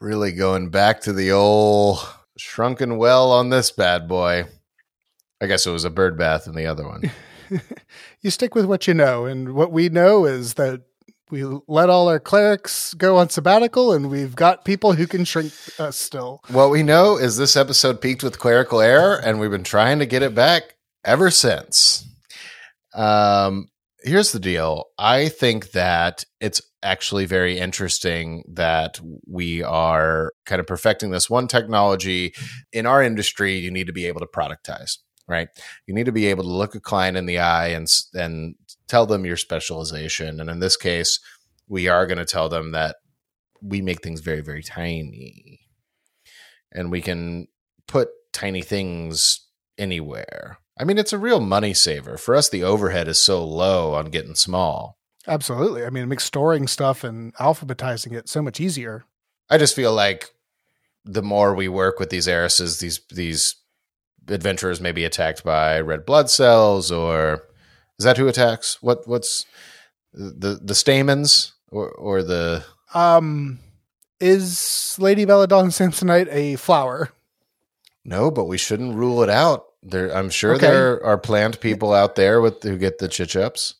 really 0.00 0.32
going 0.32 0.68
back 0.68 1.00
to 1.00 1.12
the 1.12 1.30
old 1.30 1.98
shrunken 2.36 2.96
well 2.96 3.30
on 3.30 3.50
this 3.50 3.70
bad 3.70 4.08
boy. 4.08 4.44
I 5.40 5.46
guess 5.46 5.66
it 5.66 5.70
was 5.70 5.84
a 5.84 5.90
bird 5.90 6.18
bath 6.18 6.46
in 6.46 6.54
the 6.54 6.66
other 6.66 6.86
one. 6.86 7.10
you 8.20 8.30
stick 8.30 8.54
with 8.54 8.64
what 8.64 8.86
you 8.86 8.94
know, 8.94 9.26
and 9.26 9.54
what 9.54 9.72
we 9.72 9.88
know 9.88 10.24
is 10.24 10.54
that 10.54 10.82
we 11.30 11.44
let 11.66 11.88
all 11.88 12.08
our 12.08 12.20
clerics 12.20 12.94
go 12.94 13.16
on 13.16 13.30
sabbatical, 13.30 13.92
and 13.92 14.10
we've 14.10 14.36
got 14.36 14.64
people 14.64 14.92
who 14.92 15.06
can 15.06 15.24
shrink 15.24 15.52
us 15.78 15.98
still. 15.98 16.42
what 16.48 16.70
we 16.70 16.82
know 16.82 17.16
is 17.16 17.38
this 17.38 17.56
episode 17.56 18.00
peaked 18.00 18.22
with 18.22 18.38
clerical 18.38 18.80
error, 18.80 19.16
and 19.16 19.40
we've 19.40 19.50
been 19.50 19.64
trying 19.64 19.98
to 19.98 20.06
get 20.06 20.22
it 20.22 20.34
back 20.34 20.76
ever 21.04 21.30
since. 21.30 22.06
Um, 22.94 23.68
here's 24.02 24.32
the 24.32 24.40
deal. 24.40 24.86
I 24.98 25.28
think 25.28 25.72
that 25.72 26.24
it's 26.40 26.60
actually 26.82 27.26
very 27.26 27.58
interesting 27.58 28.42
that 28.48 29.00
we 29.26 29.62
are 29.62 30.32
kind 30.46 30.60
of 30.60 30.66
perfecting 30.66 31.10
this 31.10 31.30
one 31.30 31.48
technology 31.48 32.34
in 32.72 32.86
our 32.86 33.02
industry. 33.02 33.56
You 33.56 33.70
need 33.70 33.86
to 33.86 33.92
be 33.92 34.06
able 34.06 34.20
to 34.20 34.26
productize, 34.26 34.98
right? 35.28 35.48
You 35.86 35.94
need 35.94 36.06
to 36.06 36.12
be 36.12 36.26
able 36.26 36.42
to 36.44 36.50
look 36.50 36.74
a 36.74 36.80
client 36.80 37.16
in 37.16 37.26
the 37.26 37.38
eye 37.38 37.68
and 37.68 37.86
and 38.14 38.56
tell 38.88 39.06
them 39.06 39.24
your 39.24 39.36
specialization. 39.36 40.40
And 40.40 40.50
in 40.50 40.58
this 40.58 40.76
case, 40.76 41.20
we 41.68 41.88
are 41.88 42.06
going 42.06 42.18
to 42.18 42.24
tell 42.24 42.48
them 42.48 42.72
that 42.72 42.96
we 43.62 43.80
make 43.80 44.02
things 44.02 44.20
very 44.20 44.40
very 44.40 44.62
tiny, 44.62 45.60
and 46.72 46.90
we 46.90 47.00
can 47.00 47.46
put 47.86 48.08
tiny 48.32 48.62
things 48.62 49.46
anywhere. 49.78 50.58
I 50.78 50.84
mean, 50.84 50.98
it's 50.98 51.12
a 51.12 51.18
real 51.18 51.40
money 51.40 51.74
saver 51.74 52.16
for 52.16 52.34
us. 52.34 52.48
The 52.48 52.64
overhead 52.64 53.06
is 53.08 53.20
so 53.20 53.44
low 53.44 53.94
on 53.94 54.06
getting 54.06 54.34
small. 54.34 54.98
Absolutely. 55.28 55.84
I 55.84 55.90
mean, 55.90 56.04
it 56.04 56.06
makes 56.08 56.24
storing 56.24 56.66
stuff 56.66 57.04
and 57.04 57.34
alphabetizing 57.36 58.12
it 58.12 58.28
so 58.28 58.42
much 58.42 58.58
easier. 58.58 59.04
I 59.50 59.58
just 59.58 59.76
feel 59.76 59.92
like 59.92 60.30
the 61.04 61.22
more 61.22 61.54
we 61.54 61.68
work 61.68 62.00
with 62.00 62.10
these 62.10 62.26
heiresses, 62.26 62.78
these 62.78 63.00
these 63.10 63.56
adventurers 64.28 64.80
may 64.80 64.92
be 64.92 65.04
attacked 65.04 65.44
by 65.44 65.80
red 65.80 66.06
blood 66.06 66.30
cells, 66.30 66.90
or 66.90 67.42
is 67.98 68.04
that 68.04 68.16
who 68.16 68.26
attacks? 68.28 68.82
What 68.82 69.06
what's 69.06 69.44
The 70.14 70.58
the 70.62 70.74
stamens 70.74 71.52
or 71.70 71.90
or 71.90 72.22
the 72.22 72.64
Um, 72.94 73.58
is 74.20 74.96
Lady 74.98 75.24
Belladonna 75.24 75.68
Samsonite 75.68 76.28
a 76.32 76.56
flower? 76.56 77.10
no, 78.04 78.30
but 78.30 78.44
we 78.46 78.58
shouldn't 78.58 78.96
rule 78.96 79.22
it 79.22 79.30
out. 79.30 79.64
There, 79.82 80.14
I'm 80.16 80.30
sure 80.30 80.54
Okay. 80.54 80.66
there 80.66 81.04
are 81.04 81.18
plant 81.18 81.60
people 81.60 81.92
out 81.92 82.14
there 82.14 82.40
with 82.40 82.62
who 82.62 82.78
get 82.78 82.98
the 82.98 83.08
chich-ups. 83.08 83.74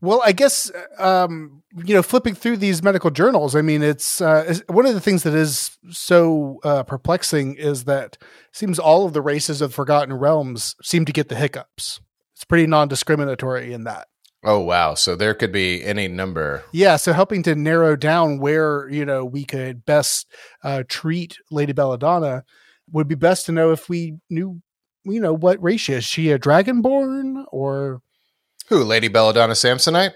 Well, 0.00 0.22
I 0.24 0.32
guess 0.32 0.70
um, 0.98 1.62
you 1.74 1.94
know, 1.94 2.02
flipping 2.02 2.34
through 2.34 2.58
these 2.58 2.82
medical 2.82 3.10
journals. 3.10 3.56
I 3.56 3.62
mean, 3.62 3.82
it's 3.82 4.20
uh, 4.20 4.58
one 4.68 4.86
of 4.86 4.94
the 4.94 5.00
things 5.00 5.22
that 5.24 5.34
is 5.34 5.76
so 5.90 6.60
uh, 6.62 6.82
perplexing 6.84 7.56
is 7.56 7.84
that 7.84 8.16
it 8.20 8.22
seems 8.52 8.78
all 8.78 9.06
of 9.06 9.12
the 9.12 9.22
races 9.22 9.60
of 9.60 9.74
Forgotten 9.74 10.14
Realms 10.14 10.76
seem 10.82 11.04
to 11.04 11.12
get 11.12 11.28
the 11.28 11.34
hiccups. 11.34 12.00
It's 12.34 12.44
pretty 12.44 12.66
non-discriminatory 12.66 13.72
in 13.72 13.84
that. 13.84 14.06
Oh 14.44 14.60
wow! 14.60 14.94
So 14.94 15.16
there 15.16 15.34
could 15.34 15.50
be 15.50 15.82
any 15.84 16.06
number. 16.06 16.62
Yeah, 16.70 16.94
so 16.96 17.12
helping 17.12 17.42
to 17.42 17.56
narrow 17.56 17.96
down 17.96 18.38
where 18.38 18.88
you 18.88 19.04
know 19.04 19.24
we 19.24 19.44
could 19.44 19.84
best 19.84 20.28
uh, 20.62 20.84
treat 20.88 21.38
Lady 21.50 21.72
Belladonna 21.72 22.44
would 22.92 23.08
be 23.08 23.16
best 23.16 23.46
to 23.46 23.52
know 23.52 23.72
if 23.72 23.88
we 23.88 24.14
knew, 24.30 24.62
you 25.10 25.20
know, 25.20 25.32
what 25.34 25.62
race. 25.62 25.88
Is 25.88 26.04
she 26.04 26.30
a 26.30 26.38
dragonborn 26.38 27.44
or 27.52 28.02
Who, 28.68 28.82
Lady 28.84 29.08
Belladonna 29.08 29.54
Samsonite? 29.54 30.12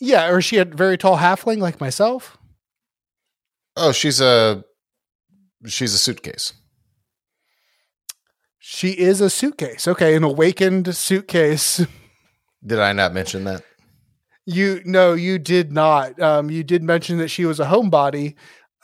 yeah, 0.00 0.28
or 0.28 0.38
is 0.38 0.44
she 0.44 0.56
a 0.58 0.64
very 0.64 0.96
tall 0.96 1.18
halfling 1.18 1.58
like 1.58 1.80
myself? 1.80 2.38
Oh, 3.76 3.92
she's 3.92 4.20
a 4.20 4.64
she's 5.66 5.94
a 5.94 5.98
suitcase. 5.98 6.52
She 8.58 8.90
is 8.90 9.20
a 9.20 9.30
suitcase. 9.30 9.88
Okay, 9.88 10.14
an 10.14 10.24
awakened 10.24 10.94
suitcase. 10.94 11.84
Did 12.66 12.78
I 12.78 12.92
not 12.92 13.14
mention 13.14 13.44
that? 13.44 13.62
You 14.46 14.82
no, 14.84 15.14
you 15.14 15.38
did 15.38 15.72
not. 15.72 16.20
Um, 16.20 16.50
you 16.50 16.62
did 16.64 16.82
mention 16.82 17.18
that 17.18 17.28
she 17.28 17.44
was 17.44 17.60
a 17.60 17.66
homebody. 17.66 18.34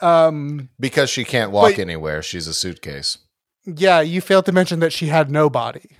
Um, 0.01 0.69
Because 0.79 1.09
she 1.09 1.23
can't 1.25 1.51
walk 1.51 1.73
But- 1.73 1.79
anywhere, 1.79 2.21
she's 2.21 2.47
a 2.47 2.53
suitcase. 2.53 3.17
Yeah, 3.67 4.01
you 4.01 4.21
failed 4.21 4.45
to 4.45 4.51
mention 4.51 4.79
that 4.79 4.93
she 4.93 5.07
had 5.07 5.29
no 5.29 5.49
body. 5.49 5.97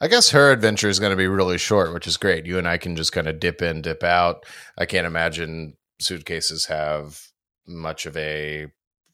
I 0.00 0.08
guess 0.08 0.30
her 0.30 0.50
adventure 0.50 0.88
is 0.88 0.98
going 0.98 1.10
to 1.10 1.16
be 1.16 1.28
really 1.28 1.58
short, 1.58 1.92
which 1.92 2.06
is 2.06 2.16
great. 2.16 2.46
You 2.46 2.58
and 2.58 2.68
I 2.68 2.78
can 2.78 2.96
just 2.96 3.12
kind 3.12 3.26
of 3.26 3.40
dip 3.40 3.62
in, 3.62 3.82
dip 3.82 4.02
out. 4.02 4.44
I 4.76 4.86
can't 4.86 5.06
imagine 5.06 5.74
suitcases 6.00 6.66
have 6.66 7.20
much 7.66 8.06
of 8.06 8.16
a 8.16 8.66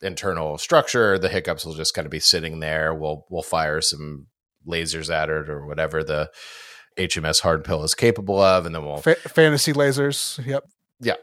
internal 0.02 0.58
structure. 0.58 1.18
The 1.18 1.28
hiccups 1.28 1.64
will 1.64 1.74
just 1.74 1.94
kind 1.94 2.06
of 2.06 2.10
be 2.10 2.20
sitting 2.20 2.60
there. 2.60 2.94
We'll 2.94 3.26
we'll 3.30 3.42
fire 3.42 3.80
some 3.80 4.26
lasers 4.66 5.12
at 5.12 5.28
it 5.28 5.48
or 5.48 5.66
whatever 5.66 6.02
the 6.02 6.30
HMS 6.98 7.40
hard 7.40 7.64
pill 7.64 7.82
is 7.84 7.94
capable 7.94 8.40
of, 8.40 8.66
and 8.66 8.74
then 8.74 8.84
we'll. 8.84 8.98
Fa- 8.98 9.16
fantasy 9.16 9.72
lasers. 9.72 10.44
Yep. 10.44 10.64
Yeah. 11.00 11.14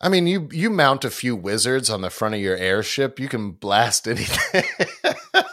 I 0.00 0.08
mean, 0.08 0.26
you 0.26 0.48
you 0.52 0.70
mount 0.70 1.04
a 1.04 1.10
few 1.10 1.34
wizards 1.34 1.90
on 1.90 2.02
the 2.02 2.10
front 2.10 2.34
of 2.34 2.40
your 2.40 2.56
airship, 2.56 3.18
you 3.18 3.28
can 3.28 3.52
blast 3.52 4.06
anything. 4.06 4.64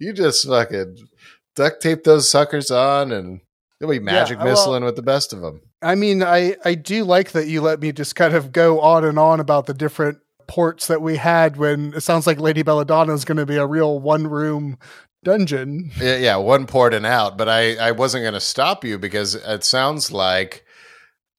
you 0.00 0.12
just 0.12 0.46
fucking 0.46 1.08
duct 1.56 1.82
tape 1.82 2.04
those 2.04 2.30
suckers 2.30 2.70
on, 2.70 3.12
and 3.12 3.40
you'll 3.80 3.90
be 3.90 3.98
magic 3.98 4.38
well- 4.38 4.54
missiling 4.54 4.84
with 4.84 4.96
the 4.96 5.02
best 5.02 5.32
of 5.32 5.40
them. 5.40 5.60
I 5.82 5.94
mean, 5.96 6.22
I 6.22 6.56
I 6.64 6.76
do 6.76 7.04
like 7.04 7.32
that 7.32 7.46
you 7.46 7.60
let 7.60 7.80
me 7.80 7.92
just 7.92 8.16
kind 8.16 8.34
of 8.34 8.52
go 8.52 8.80
on 8.80 9.04
and 9.04 9.18
on 9.18 9.38
about 9.38 9.66
the 9.66 9.74
different 9.74 10.18
ports 10.46 10.86
that 10.86 11.02
we 11.02 11.16
had 11.16 11.56
when 11.56 11.92
it 11.94 12.00
sounds 12.00 12.26
like 12.26 12.38
Lady 12.38 12.62
Belladonna 12.62 13.12
is 13.12 13.24
going 13.24 13.36
to 13.36 13.46
be 13.46 13.56
a 13.56 13.66
real 13.66 13.98
one 13.98 14.26
room 14.26 14.78
dungeon. 15.22 15.90
Yeah, 16.00 16.16
yeah, 16.16 16.36
one 16.36 16.66
port 16.66 16.94
and 16.94 17.06
out. 17.06 17.36
But 17.36 17.48
I, 17.48 17.76
I 17.76 17.90
wasn't 17.92 18.24
going 18.24 18.34
to 18.34 18.40
stop 18.40 18.84
you 18.84 18.98
because 18.98 19.34
it 19.34 19.64
sounds 19.64 20.12
like, 20.12 20.64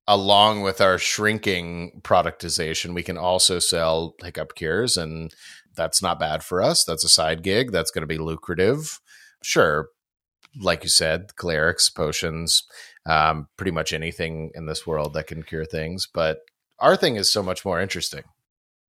along 0.08 0.62
with 0.62 0.82
our 0.82 0.98
shrinking 0.98 2.02
productization, 2.04 2.94
we 2.94 3.04
can 3.04 3.18
also 3.18 3.60
sell 3.60 4.16
hiccup 4.24 4.56
cures, 4.56 4.98
and 4.98 5.32
that's 5.76 6.02
not 6.02 6.20
bad 6.20 6.44
for 6.44 6.62
us. 6.62 6.84
That's 6.84 7.04
a 7.04 7.10
side 7.10 7.44
gig. 7.44 7.72
That's 7.72 7.92
going 7.92 8.04
to 8.04 8.08
be 8.08 8.18
lucrative. 8.18 9.00
Sure, 9.44 9.90
like 10.60 10.84
you 10.84 10.90
said, 10.90 11.36
clerics, 11.36 11.90
potions, 11.90 12.64
um, 13.06 13.48
pretty 13.58 13.72
much 13.72 13.94
anything 13.94 14.52
in 14.56 14.66
this 14.66 14.88
world 14.88 15.14
that 15.14 15.28
can 15.28 15.44
cure 15.44 15.66
things. 15.66 16.08
But 16.12 16.40
our 16.80 16.96
thing 16.96 17.16
is 17.16 17.32
so 17.32 17.44
much 17.44 17.66
more 17.66 17.80
interesting. 17.80 18.24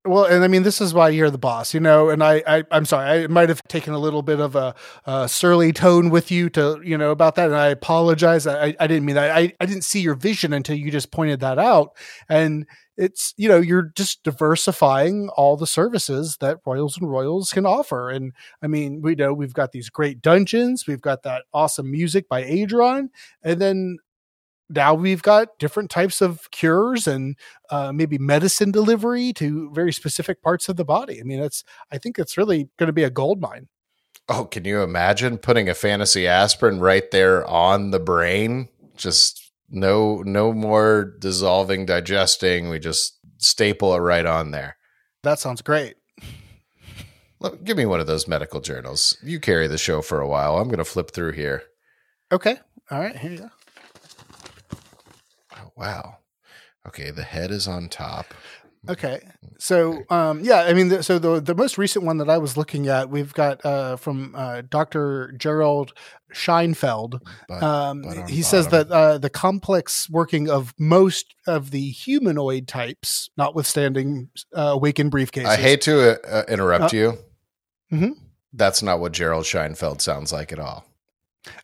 Well, 0.05 0.23
and 0.23 0.43
I 0.43 0.47
mean, 0.47 0.63
this 0.63 0.79
is 0.79 0.93
why 0.93 1.09
you're 1.09 1.29
the 1.29 1.37
boss, 1.37 1.73
you 1.73 1.81
know. 1.81 2.09
And 2.09 2.23
I, 2.23 2.41
I 2.47 2.63
I'm 2.71 2.85
sorry, 2.85 3.23
I 3.23 3.27
might 3.27 3.49
have 3.49 3.61
taken 3.63 3.93
a 3.93 3.99
little 3.99 4.21
bit 4.21 4.39
of 4.39 4.55
a, 4.55 4.73
a 5.05 5.27
surly 5.27 5.73
tone 5.73 6.09
with 6.09 6.31
you 6.31 6.49
to, 6.51 6.79
you 6.83 6.97
know, 6.97 7.11
about 7.11 7.35
that, 7.35 7.47
and 7.47 7.55
I 7.57 7.67
apologize. 7.67 8.47
I, 8.47 8.75
I 8.79 8.87
didn't 8.87 9.05
mean 9.05 9.15
that. 9.15 9.35
I, 9.35 9.53
I 9.59 9.65
didn't 9.65 9.83
see 9.83 9.99
your 9.99 10.15
vision 10.15 10.53
until 10.53 10.77
you 10.77 10.91
just 10.91 11.11
pointed 11.11 11.41
that 11.41 11.59
out, 11.59 11.89
and 12.29 12.65
it's, 12.95 13.33
you 13.37 13.49
know, 13.49 13.59
you're 13.59 13.91
just 13.95 14.23
diversifying 14.23 15.29
all 15.35 15.57
the 15.57 15.67
services 15.67 16.37
that 16.39 16.59
Royals 16.65 16.97
and 16.97 17.11
Royals 17.11 17.51
can 17.51 17.65
offer. 17.65 18.09
And 18.09 18.31
I 18.63 18.67
mean, 18.67 19.01
we 19.03 19.13
know 19.13 19.33
we've 19.33 19.53
got 19.53 19.71
these 19.71 19.89
great 19.89 20.21
dungeons, 20.21 20.85
we've 20.87 21.01
got 21.01 21.23
that 21.23 21.43
awesome 21.53 21.91
music 21.91 22.29
by 22.29 22.43
Adron, 22.43 23.09
and 23.43 23.59
then 23.61 23.97
now 24.69 24.93
we've 24.93 25.21
got 25.21 25.57
different 25.59 25.89
types 25.89 26.21
of 26.21 26.49
cures 26.51 27.07
and 27.07 27.35
uh, 27.69 27.91
maybe 27.91 28.17
medicine 28.17 28.71
delivery 28.71 29.33
to 29.33 29.71
very 29.71 29.93
specific 29.93 30.41
parts 30.41 30.69
of 30.69 30.75
the 30.75 30.85
body. 30.85 31.19
I 31.19 31.23
mean, 31.23 31.39
it's 31.39 31.63
I 31.91 31.97
think 31.97 32.19
it's 32.19 32.37
really 32.37 32.69
going 32.77 32.87
to 32.87 32.93
be 32.93 33.03
a 33.03 33.09
gold 33.09 33.41
mine. 33.41 33.67
Oh, 34.29 34.45
can 34.45 34.65
you 34.65 34.81
imagine 34.81 35.37
putting 35.37 35.69
a 35.69 35.73
fantasy 35.73 36.27
aspirin 36.27 36.79
right 36.79 37.09
there 37.11 37.45
on 37.47 37.91
the 37.91 37.99
brain? 37.99 38.67
Just 38.97 39.51
no 39.69 40.21
no 40.25 40.51
more 40.51 41.13
dissolving, 41.19 41.85
digesting. 41.85 42.69
We 42.69 42.79
just 42.79 43.17
staple 43.37 43.93
it 43.95 43.99
right 43.99 44.25
on 44.25 44.51
there. 44.51 44.77
That 45.23 45.39
sounds 45.39 45.61
great. 45.61 45.95
Look, 47.39 47.63
give 47.63 47.77
me 47.77 47.85
one 47.85 47.99
of 47.99 48.07
those 48.07 48.27
medical 48.27 48.61
journals. 48.61 49.15
You 49.21 49.39
carry 49.39 49.67
the 49.67 49.77
show 49.77 50.01
for 50.01 50.19
a 50.19 50.27
while. 50.27 50.57
I'm 50.57 50.67
going 50.67 50.79
to 50.79 50.85
flip 50.85 51.11
through 51.11 51.33
here. 51.33 51.63
Okay. 52.31 52.57
All 52.89 52.99
right. 52.99 53.15
Here 53.15 53.31
you 53.31 53.37
go. 53.37 53.49
Wow. 55.77 56.17
Okay, 56.87 57.11
the 57.11 57.23
head 57.23 57.51
is 57.51 57.67
on 57.67 57.89
top. 57.89 58.33
Okay. 58.89 59.19
So, 59.59 60.03
um, 60.09 60.39
yeah, 60.41 60.61
I 60.61 60.73
mean, 60.73 60.87
the, 60.87 61.03
so 61.03 61.19
the 61.19 61.41
the 61.41 61.55
most 61.55 61.77
recent 61.77 62.05
one 62.05 62.19
that 62.19 62.29
I 62.29 62.37
was 62.37 62.55
looking 62.55 62.87
at, 62.87 63.09
we've 63.09 63.33
got 63.33 63.65
uh, 63.65 63.97
from 63.97 64.33
uh, 64.35 64.61
Dr. 64.69 65.33
Gerald 65.37 65.91
Scheinfeld. 66.33 67.19
But, 67.49 67.63
Um, 67.63 68.03
but 68.03 68.29
he 68.29 68.41
says 68.43 68.69
that 68.69 68.89
uh, 68.89 69.17
the 69.17 69.29
complex 69.29 70.09
working 70.09 70.49
of 70.49 70.73
most 70.79 71.33
of 71.47 71.71
the 71.71 71.89
humanoid 71.89 72.67
types, 72.67 73.29
notwithstanding 73.35 74.29
uh, 74.55 74.71
awakened 74.75 75.11
briefcases. 75.11 75.47
I 75.47 75.57
hate 75.57 75.81
to 75.81 76.21
uh, 76.25 76.43
interrupt 76.47 76.93
Uh, 76.93 76.97
you. 76.97 77.17
Mhm. 77.91 78.11
That's 78.53 78.81
not 78.81 78.99
what 79.01 79.11
Gerald 79.11 79.43
Scheinfeld 79.45 80.01
sounds 80.01 80.31
like 80.31 80.53
at 80.53 80.59
all. 80.59 80.85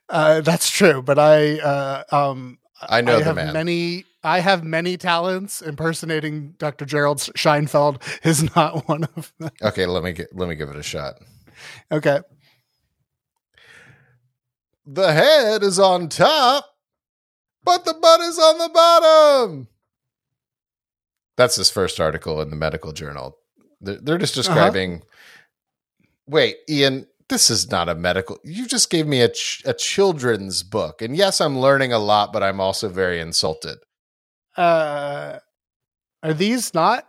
Uh, 0.09 0.41
that's 0.41 0.69
true, 0.69 1.01
but 1.01 1.17
I 1.19 1.59
uh, 1.59 2.03
um, 2.11 2.57
I 2.89 3.01
know 3.01 3.19
the 3.19 3.25
have 3.25 3.35
man. 3.35 3.53
many. 3.53 4.05
I 4.23 4.39
have 4.39 4.63
many 4.63 4.97
talents. 4.97 5.61
Impersonating 5.61 6.55
Dr. 6.57 6.85
Gerald 6.85 7.17
Scheinfeld 7.19 8.01
is 8.25 8.43
not 8.55 8.87
one 8.87 9.03
of 9.15 9.33
them. 9.39 9.51
Okay, 9.61 9.85
let 9.85 10.03
me 10.03 10.13
get, 10.13 10.35
let 10.35 10.47
me 10.47 10.55
give 10.55 10.69
it 10.69 10.75
a 10.75 10.83
shot. 10.83 11.15
Okay. 11.91 12.19
The 14.85 15.13
head 15.13 15.63
is 15.63 15.79
on 15.79 16.09
top, 16.09 16.65
but 17.63 17.85
the 17.85 17.93
butt 17.93 18.21
is 18.21 18.37
on 18.37 18.57
the 18.57 18.69
bottom. 18.69 19.67
That's 21.35 21.55
his 21.55 21.69
first 21.69 21.99
article 21.99 22.41
in 22.41 22.49
the 22.49 22.55
medical 22.55 22.91
journal. 22.91 23.37
They're, 23.81 23.95
they're 23.95 24.17
just 24.17 24.37
uh-huh. 24.37 24.53
describing. 24.53 25.03
Wait, 26.27 26.57
Ian, 26.69 27.07
this 27.29 27.49
is 27.49 27.69
not 27.71 27.89
a 27.89 27.95
medical. 27.95 28.39
You 28.43 28.67
just 28.67 28.89
gave 28.89 29.07
me 29.07 29.21
a, 29.21 29.29
ch- 29.29 29.61
a 29.65 29.73
children's 29.73 30.63
book. 30.63 31.01
And 31.01 31.15
yes, 31.15 31.39
I'm 31.41 31.57
learning 31.59 31.93
a 31.93 31.99
lot, 31.99 32.31
but 32.33 32.43
I'm 32.43 32.59
also 32.59 32.89
very 32.89 33.19
insulted. 33.19 33.77
Uh, 34.55 35.39
are 36.21 36.33
these 36.33 36.73
not? 36.73 37.07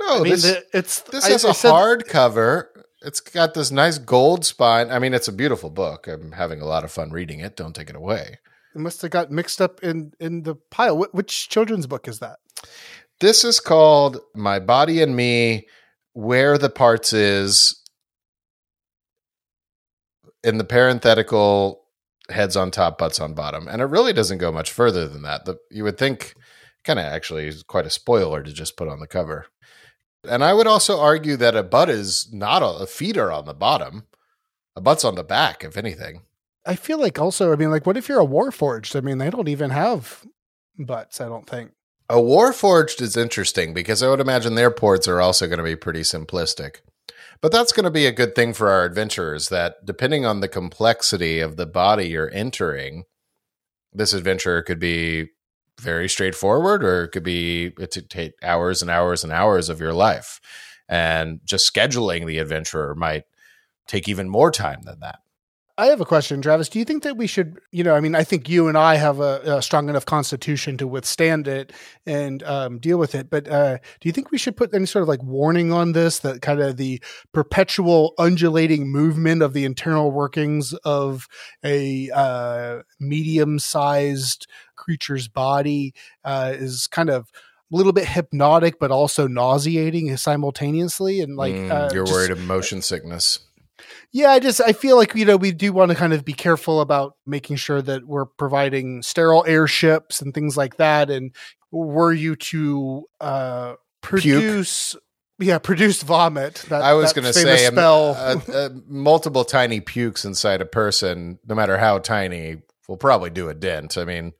No, 0.00 0.20
I 0.20 0.22
mean, 0.22 0.32
this, 0.32 0.42
the, 0.42 0.64
it's 0.72 1.00
this 1.02 1.24
I- 1.26 1.30
has 1.30 1.44
I 1.44 1.50
a 1.50 1.54
said- 1.54 1.72
hardcover. 1.72 2.66
It's 3.02 3.20
got 3.20 3.52
this 3.52 3.70
nice 3.70 3.98
gold 3.98 4.46
spine. 4.46 4.90
I 4.90 4.98
mean, 4.98 5.12
it's 5.12 5.28
a 5.28 5.32
beautiful 5.32 5.68
book. 5.68 6.06
I'm 6.08 6.32
having 6.32 6.62
a 6.62 6.64
lot 6.64 6.84
of 6.84 6.90
fun 6.90 7.10
reading 7.10 7.40
it. 7.40 7.54
Don't 7.54 7.74
take 7.76 7.90
it 7.90 7.96
away. 7.96 8.38
It 8.74 8.78
must 8.80 9.02
have 9.02 9.10
got 9.10 9.30
mixed 9.30 9.60
up 9.60 9.82
in 9.82 10.12
in 10.18 10.42
the 10.42 10.54
pile. 10.70 10.96
Wh- 10.96 11.14
which 11.14 11.50
children's 11.50 11.86
book 11.86 12.08
is 12.08 12.20
that? 12.20 12.38
This 13.20 13.44
is 13.44 13.60
called 13.60 14.20
My 14.34 14.58
Body 14.58 15.02
and 15.02 15.14
Me 15.14 15.68
Where 16.14 16.56
the 16.56 16.70
Parts 16.70 17.12
Is. 17.12 17.78
In 20.44 20.58
the 20.58 20.64
parenthetical, 20.64 21.82
heads 22.30 22.56
on 22.56 22.70
top, 22.70 22.98
butts 22.98 23.18
on 23.20 23.34
bottom. 23.34 23.66
And 23.66 23.82
it 23.82 23.86
really 23.86 24.12
doesn't 24.12 24.38
go 24.38 24.52
much 24.52 24.70
further 24.70 25.08
than 25.08 25.22
that. 25.22 25.44
The, 25.44 25.58
you 25.70 25.84
would 25.84 25.98
think, 25.98 26.34
kind 26.84 26.98
of 26.98 27.06
actually, 27.06 27.48
is 27.48 27.62
quite 27.62 27.86
a 27.86 27.90
spoiler 27.90 28.42
to 28.42 28.52
just 28.52 28.76
put 28.76 28.88
on 28.88 29.00
the 29.00 29.06
cover. 29.06 29.46
And 30.28 30.44
I 30.44 30.52
would 30.52 30.66
also 30.66 31.00
argue 31.00 31.36
that 31.36 31.56
a 31.56 31.62
butt 31.62 31.90
is 31.90 32.32
not 32.32 32.62
a, 32.62 32.82
a 32.82 32.86
feet 32.86 33.16
are 33.16 33.32
on 33.32 33.46
the 33.46 33.54
bottom. 33.54 34.04
A 34.76 34.80
butt's 34.80 35.04
on 35.04 35.16
the 35.16 35.24
back, 35.24 35.64
if 35.64 35.76
anything. 35.76 36.22
I 36.66 36.76
feel 36.76 36.98
like 36.98 37.18
also. 37.18 37.52
I 37.52 37.56
mean, 37.56 37.70
like, 37.70 37.86
what 37.86 37.96
if 37.96 38.08
you're 38.08 38.22
a 38.22 38.26
warforged? 38.26 38.96
I 38.96 39.00
mean, 39.00 39.18
they 39.18 39.30
don't 39.30 39.48
even 39.48 39.70
have 39.70 40.24
butts. 40.78 41.20
I 41.20 41.26
don't 41.26 41.48
think. 41.48 41.72
A 42.10 42.16
Warforged 42.16 43.00
is 43.00 43.16
interesting 43.16 43.72
because 43.72 44.02
I 44.02 44.08
would 44.08 44.20
imagine 44.20 44.54
their 44.54 44.70
ports 44.70 45.08
are 45.08 45.22
also 45.22 45.46
going 45.46 45.58
to 45.58 45.64
be 45.64 45.76
pretty 45.76 46.02
simplistic. 46.02 46.76
But 47.40 47.52
that's 47.52 47.72
going 47.72 47.84
to 47.84 47.90
be 47.90 48.06
a 48.06 48.12
good 48.12 48.34
thing 48.34 48.54
for 48.54 48.70
our 48.70 48.84
adventurers 48.84 49.48
that 49.48 49.84
depending 49.84 50.24
on 50.24 50.40
the 50.40 50.48
complexity 50.48 51.40
of 51.40 51.56
the 51.56 51.66
body 51.66 52.08
you're 52.08 52.30
entering, 52.32 53.04
this 53.92 54.12
adventure 54.12 54.62
could 54.62 54.78
be 54.78 55.28
very 55.80 56.08
straightforward 56.08 56.84
or 56.84 57.04
it 57.04 57.08
could 57.08 57.22
be 57.24 57.72
it 57.78 57.90
could 57.90 58.08
take 58.08 58.32
hours 58.42 58.80
and 58.80 58.90
hours 58.90 59.24
and 59.24 59.32
hours 59.32 59.68
of 59.68 59.80
your 59.80 59.92
life. 59.92 60.40
And 60.88 61.40
just 61.44 61.72
scheduling 61.72 62.26
the 62.26 62.38
adventurer 62.38 62.94
might 62.94 63.24
take 63.86 64.08
even 64.08 64.28
more 64.28 64.50
time 64.50 64.82
than 64.82 65.00
that. 65.00 65.18
I 65.76 65.86
have 65.86 66.00
a 66.00 66.04
question, 66.04 66.40
Travis. 66.40 66.68
Do 66.68 66.78
you 66.78 66.84
think 66.84 67.02
that 67.02 67.16
we 67.16 67.26
should, 67.26 67.58
you 67.72 67.82
know, 67.82 67.96
I 67.96 68.00
mean, 68.00 68.14
I 68.14 68.22
think 68.22 68.48
you 68.48 68.68
and 68.68 68.78
I 68.78 68.94
have 68.94 69.18
a, 69.18 69.40
a 69.44 69.60
strong 69.62 69.88
enough 69.88 70.06
constitution 70.06 70.76
to 70.76 70.86
withstand 70.86 71.48
it 71.48 71.72
and 72.06 72.44
um, 72.44 72.78
deal 72.78 72.96
with 72.96 73.16
it. 73.16 73.28
But 73.28 73.48
uh, 73.48 73.78
do 74.00 74.08
you 74.08 74.12
think 74.12 74.30
we 74.30 74.38
should 74.38 74.56
put 74.56 74.72
any 74.72 74.86
sort 74.86 75.02
of 75.02 75.08
like 75.08 75.22
warning 75.24 75.72
on 75.72 75.90
this 75.90 76.20
that 76.20 76.42
kind 76.42 76.60
of 76.60 76.76
the 76.76 77.02
perpetual 77.32 78.14
undulating 78.18 78.86
movement 78.92 79.42
of 79.42 79.52
the 79.52 79.64
internal 79.64 80.12
workings 80.12 80.74
of 80.84 81.26
a 81.64 82.08
uh, 82.14 82.82
medium 83.00 83.58
sized 83.58 84.46
creature's 84.76 85.26
body 85.26 85.92
uh, 86.24 86.52
is 86.54 86.86
kind 86.86 87.10
of 87.10 87.32
a 87.72 87.76
little 87.76 87.92
bit 87.92 88.06
hypnotic, 88.06 88.78
but 88.78 88.92
also 88.92 89.26
nauseating 89.26 90.16
simultaneously? 90.16 91.20
And 91.20 91.36
like, 91.36 91.54
Mm, 91.54 91.70
uh, 91.72 91.90
you're 91.92 92.04
just- 92.04 92.12
worried 92.14 92.30
of 92.30 92.40
motion 92.42 92.80
sickness. 92.80 93.40
Yeah, 94.14 94.30
I 94.30 94.38
just 94.38 94.60
I 94.60 94.72
feel 94.72 94.96
like 94.96 95.12
you 95.16 95.24
know 95.24 95.36
we 95.36 95.50
do 95.50 95.72
want 95.72 95.90
to 95.90 95.96
kind 95.96 96.12
of 96.12 96.24
be 96.24 96.34
careful 96.34 96.80
about 96.80 97.16
making 97.26 97.56
sure 97.56 97.82
that 97.82 98.06
we're 98.06 98.26
providing 98.26 99.02
sterile 99.02 99.44
airships 99.44 100.22
and 100.22 100.32
things 100.32 100.56
like 100.56 100.76
that. 100.76 101.10
And 101.10 101.34
were 101.72 102.12
you 102.12 102.36
to 102.36 103.06
uh, 103.20 103.74
produce, 104.02 104.94
yeah, 105.40 105.58
produce 105.58 106.04
vomit? 106.04 106.64
That, 106.68 106.82
I 106.82 106.92
was 106.94 107.12
going 107.12 107.24
to 107.24 107.32
say, 107.32 107.66
um, 107.66 107.74
spell. 107.74 108.14
uh, 108.14 108.52
uh, 108.52 108.68
multiple 108.86 109.44
tiny 109.44 109.80
pukes 109.80 110.24
inside 110.24 110.60
a 110.60 110.66
person, 110.66 111.40
no 111.44 111.56
matter 111.56 111.76
how 111.76 111.98
tiny, 111.98 112.58
will 112.88 112.96
probably 112.96 113.30
do 113.30 113.48
a 113.48 113.54
dent. 113.54 113.98
I 113.98 114.04
mean, 114.04 114.32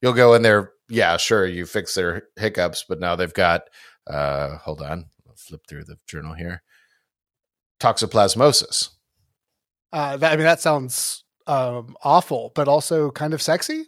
you'll 0.00 0.12
go 0.12 0.34
in 0.34 0.42
there. 0.42 0.70
Yeah, 0.88 1.16
sure, 1.16 1.44
you 1.44 1.66
fix 1.66 1.94
their 1.94 2.28
hiccups, 2.36 2.84
but 2.88 3.00
now 3.00 3.16
they've 3.16 3.34
got. 3.34 3.62
Uh, 4.06 4.58
hold 4.58 4.80
on, 4.80 5.06
I'll 5.26 5.34
flip 5.34 5.62
through 5.68 5.84
the 5.84 5.98
journal 6.06 6.34
here. 6.34 6.62
Toxoplasmosis. 7.80 8.90
Uh, 9.92 10.16
that, 10.18 10.32
I 10.32 10.36
mean, 10.36 10.44
that 10.44 10.60
sounds 10.60 11.24
um, 11.46 11.96
awful, 12.02 12.52
but 12.54 12.68
also 12.68 13.10
kind 13.10 13.32
of 13.34 13.42
sexy. 13.42 13.84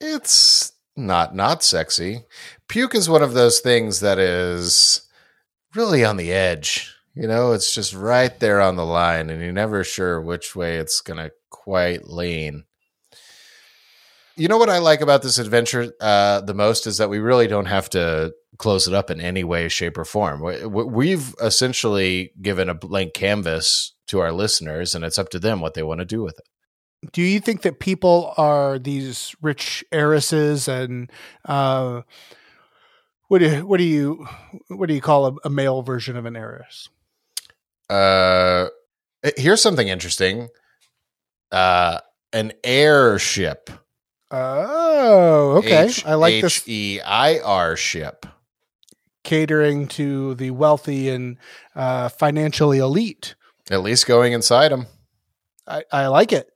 It's 0.00 0.72
not 0.96 1.34
not 1.34 1.62
sexy. 1.62 2.24
Puke 2.68 2.94
is 2.94 3.08
one 3.08 3.22
of 3.22 3.34
those 3.34 3.60
things 3.60 4.00
that 4.00 4.18
is 4.18 5.02
really 5.74 6.04
on 6.04 6.16
the 6.16 6.32
edge. 6.32 6.94
You 7.14 7.26
know, 7.26 7.52
it's 7.52 7.74
just 7.74 7.92
right 7.94 8.38
there 8.40 8.60
on 8.60 8.76
the 8.76 8.84
line, 8.84 9.30
and 9.30 9.42
you're 9.42 9.52
never 9.52 9.84
sure 9.84 10.20
which 10.20 10.54
way 10.54 10.76
it's 10.76 11.00
going 11.00 11.18
to 11.18 11.32
quite 11.50 12.06
lean. 12.06 12.64
You 14.36 14.48
know 14.48 14.56
what 14.58 14.70
I 14.70 14.78
like 14.78 15.00
about 15.00 15.22
this 15.22 15.38
adventure 15.38 15.92
uh, 16.00 16.40
the 16.40 16.54
most 16.54 16.86
is 16.86 16.96
that 16.98 17.10
we 17.10 17.18
really 17.18 17.46
don't 17.46 17.66
have 17.66 17.90
to 17.90 18.32
close 18.58 18.86
it 18.86 18.94
up 18.94 19.10
in 19.10 19.20
any 19.20 19.44
way, 19.44 19.68
shape, 19.68 19.98
or 19.98 20.04
form. 20.04 20.40
We- 20.40 20.64
we- 20.66 20.84
We've 20.84 21.34
essentially 21.42 22.32
given 22.40 22.68
a 22.68 22.74
blank 22.74 23.12
canvas 23.14 23.92
to 24.10 24.20
our 24.20 24.30
listeners, 24.32 24.94
and 24.94 25.04
it's 25.04 25.18
up 25.18 25.28
to 25.30 25.40
them 25.40 25.60
what 25.60 25.74
they 25.74 25.82
want 25.82 25.98
to 26.00 26.04
do 26.04 26.22
with 26.22 26.38
it. 26.38 26.46
Do 27.12 27.22
you 27.22 27.40
think 27.40 27.62
that 27.62 27.80
people 27.80 28.34
are 28.36 28.78
these 28.78 29.34
rich 29.40 29.82
heiresses 29.90 30.68
and 30.68 31.10
uh, 31.46 32.02
what 33.28 33.38
do 33.38 33.48
you, 33.48 33.66
what 33.66 33.78
do 33.78 33.84
you 33.84 34.28
what 34.68 34.86
do 34.86 34.94
you 34.94 35.00
call 35.00 35.26
a, 35.26 35.32
a 35.44 35.50
male 35.50 35.80
version 35.80 36.16
of 36.16 36.26
an 36.26 36.36
heiress? 36.36 36.90
Uh, 37.88 38.66
here's 39.36 39.62
something 39.62 39.88
interesting. 39.88 40.48
Uh, 41.50 42.00
an 42.32 42.52
airship. 42.62 43.70
Oh, 44.30 45.56
okay. 45.58 45.90
I 46.04 46.14
like 46.14 46.42
this 46.42 46.58
H 46.58 46.68
E 46.68 47.00
I 47.00 47.38
R 47.38 47.76
ship. 47.76 48.26
catering 49.24 49.86
to 49.88 50.34
the 50.34 50.50
wealthy 50.50 51.08
and 51.08 51.36
uh, 51.74 52.08
financially 52.08 52.78
elite. 52.78 53.34
At 53.70 53.82
least 53.82 54.06
going 54.06 54.32
inside 54.32 54.72
them. 54.72 54.86
I, 55.66 55.84
I 55.92 56.06
like 56.08 56.32
it. 56.32 56.48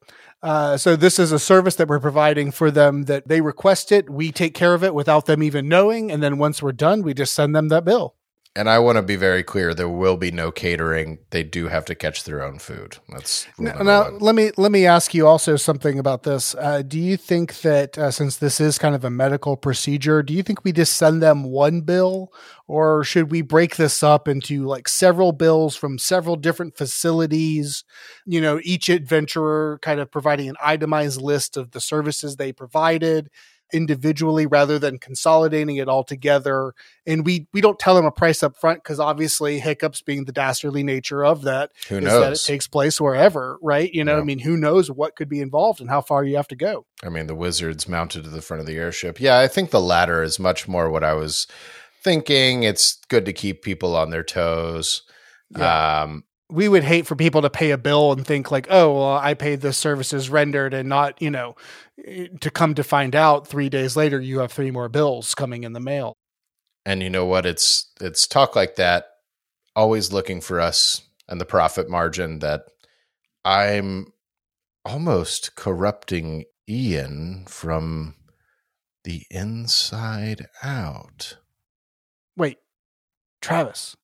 Uh, 0.42 0.76
so 0.76 0.94
this 0.94 1.18
is 1.18 1.32
a 1.32 1.38
service 1.38 1.76
that 1.76 1.88
we're 1.88 2.00
providing 2.00 2.50
for 2.50 2.70
them 2.70 3.04
that 3.04 3.28
they 3.28 3.40
request 3.40 3.92
it. 3.92 4.10
We 4.10 4.30
take 4.30 4.52
care 4.52 4.74
of 4.74 4.84
it 4.84 4.94
without 4.94 5.24
them 5.24 5.42
even 5.42 5.68
knowing, 5.68 6.10
and 6.12 6.22
then 6.22 6.36
once 6.36 6.62
we're 6.62 6.72
done, 6.72 7.02
we 7.02 7.14
just 7.14 7.34
send 7.34 7.56
them 7.56 7.68
that 7.68 7.84
bill. 7.84 8.16
And 8.56 8.70
I 8.70 8.78
want 8.78 8.96
to 8.96 9.02
be 9.02 9.16
very 9.16 9.42
clear: 9.42 9.74
there 9.74 9.88
will 9.88 10.16
be 10.16 10.30
no 10.30 10.52
catering. 10.52 11.18
They 11.30 11.42
do 11.42 11.66
have 11.66 11.84
to 11.86 11.94
catch 11.96 12.22
their 12.22 12.40
own 12.40 12.60
food. 12.60 12.98
That's 13.08 13.48
Now, 13.58 13.82
now, 13.82 14.10
let 14.10 14.36
me 14.36 14.52
let 14.56 14.70
me 14.70 14.86
ask 14.86 15.12
you 15.12 15.26
also 15.26 15.56
something 15.56 15.98
about 15.98 16.22
this. 16.22 16.54
Uh, 16.54 16.82
do 16.82 17.00
you 17.00 17.16
think 17.16 17.62
that 17.62 17.98
uh, 17.98 18.12
since 18.12 18.36
this 18.36 18.60
is 18.60 18.78
kind 18.78 18.94
of 18.94 19.04
a 19.04 19.10
medical 19.10 19.56
procedure, 19.56 20.22
do 20.22 20.32
you 20.32 20.44
think 20.44 20.62
we 20.62 20.70
just 20.70 20.96
send 20.96 21.20
them 21.20 21.42
one 21.42 21.80
bill, 21.80 22.32
or 22.68 23.02
should 23.02 23.32
we 23.32 23.42
break 23.42 23.74
this 23.74 24.04
up 24.04 24.28
into 24.28 24.64
like 24.64 24.86
several 24.86 25.32
bills 25.32 25.74
from 25.74 25.98
several 25.98 26.36
different 26.36 26.76
facilities? 26.76 27.82
You 28.24 28.40
know, 28.40 28.60
each 28.62 28.88
adventurer 28.88 29.80
kind 29.82 29.98
of 29.98 30.12
providing 30.12 30.48
an 30.48 30.56
itemized 30.62 31.20
list 31.20 31.56
of 31.56 31.72
the 31.72 31.80
services 31.80 32.36
they 32.36 32.52
provided 32.52 33.30
individually 33.72 34.46
rather 34.46 34.78
than 34.78 34.98
consolidating 34.98 35.76
it 35.76 35.88
all 35.88 36.04
together 36.04 36.74
and 37.06 37.24
we 37.24 37.46
we 37.52 37.60
don't 37.60 37.78
tell 37.78 37.94
them 37.94 38.04
a 38.04 38.10
price 38.10 38.42
up 38.42 38.56
front 38.56 38.82
because 38.82 39.00
obviously 39.00 39.58
hiccups 39.58 40.02
being 40.02 40.24
the 40.24 40.32
dastardly 40.32 40.82
nature 40.82 41.24
of 41.24 41.42
that 41.42 41.70
Who 41.88 41.98
is 41.98 42.04
that 42.04 42.32
it 42.32 42.42
takes 42.44 42.68
place 42.68 43.00
wherever, 43.00 43.58
right? 43.62 43.92
You 43.92 44.04
know, 44.04 44.16
Yeah. 44.16 44.20
I 44.20 44.24
mean, 44.24 44.38
who 44.38 44.56
knows 44.56 44.90
what 44.90 45.16
could 45.16 45.28
be 45.28 45.40
involved 45.40 45.80
and 45.80 45.90
how 45.90 46.00
far 46.00 46.24
you 46.24 46.36
have 46.36 46.48
to 46.48 46.56
go. 46.56 46.86
I 47.02 47.08
mean, 47.08 47.26
the 47.26 47.34
wizards 47.34 47.88
mounted 47.88 48.24
to 48.24 48.30
the 48.30 48.42
front 48.42 48.60
of 48.60 48.66
the 48.66 48.76
airship. 48.76 49.20
Yeah, 49.20 49.38
I 49.38 49.48
think 49.48 49.70
the 49.70 49.80
latter 49.80 50.22
is 50.22 50.38
much 50.38 50.68
more 50.68 50.90
what 50.90 51.04
I 51.04 51.14
was 51.14 51.46
thinking. 52.02 52.62
It's 52.62 52.98
good 53.08 53.24
to 53.24 53.32
keep 53.32 53.62
people 53.62 53.96
on 53.96 54.10
their 54.10 54.22
toes. 54.22 55.02
Um, 55.54 56.24
We 56.50 56.68
would 56.68 56.84
hate 56.84 57.06
for 57.06 57.16
people 57.16 57.42
to 57.42 57.50
pay 57.50 57.70
a 57.70 57.78
bill 57.78 58.12
and 58.12 58.26
think 58.26 58.50
like, 58.50 58.66
oh, 58.70 58.94
well, 58.94 59.16
I 59.16 59.34
paid 59.34 59.60
the 59.62 59.72
services 59.72 60.28
rendered 60.28 60.74
and 60.74 60.88
not, 60.88 61.20
you 61.20 61.30
know, 61.30 61.56
to 62.40 62.50
come 62.50 62.74
to 62.74 62.84
find 62.84 63.16
out 63.16 63.46
three 63.46 63.68
days 63.68 63.96
later 63.96 64.20
you 64.20 64.40
have 64.40 64.52
three 64.52 64.70
more 64.70 64.88
bills 64.88 65.34
coming 65.34 65.64
in 65.64 65.72
the 65.72 65.80
mail. 65.80 66.16
and 66.86 67.02
you 67.02 67.08
know 67.10 67.24
what? 67.24 67.46
It's 67.46 67.90
it's 68.00 68.26
talk 68.26 68.54
like 68.54 68.76
that. 68.76 69.06
Always 69.74 70.12
looking 70.12 70.40
for 70.40 70.60
us 70.60 71.02
and 71.28 71.40
the 71.40 71.46
profit 71.46 71.88
margin 71.88 72.40
that 72.40 72.62
I'm 73.44 74.12
almost 74.84 75.56
corrupting 75.56 76.44
Ian 76.68 77.46
from 77.48 78.14
the 79.04 79.24
inside 79.30 80.46
out. 80.62 81.38
Wait, 82.36 82.58
Travis, 83.40 83.96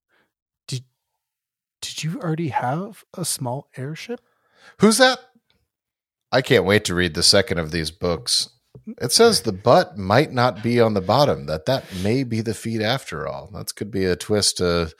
did 1.80 2.04
you 2.04 2.20
already 2.20 2.48
have 2.48 3.04
a 3.16 3.24
small 3.24 3.68
airship? 3.76 4.20
Who's 4.80 4.98
that? 4.98 5.18
I 6.32 6.42
can't 6.42 6.64
wait 6.64 6.84
to 6.84 6.94
read 6.94 7.14
the 7.14 7.22
second 7.22 7.58
of 7.58 7.70
these 7.70 7.90
books. 7.90 8.50
It 9.00 9.12
says 9.12 9.42
the 9.42 9.52
butt 9.52 9.98
might 9.98 10.32
not 10.32 10.62
be 10.62 10.80
on 10.80 10.94
the 10.94 11.00
bottom. 11.00 11.46
That 11.46 11.66
that 11.66 11.84
may 12.02 12.24
be 12.24 12.40
the 12.40 12.54
feet 12.54 12.80
after 12.80 13.26
all. 13.26 13.50
That 13.52 13.74
could 13.74 13.90
be 13.90 14.04
a 14.04 14.16
twist 14.16 14.58
to 14.58 14.92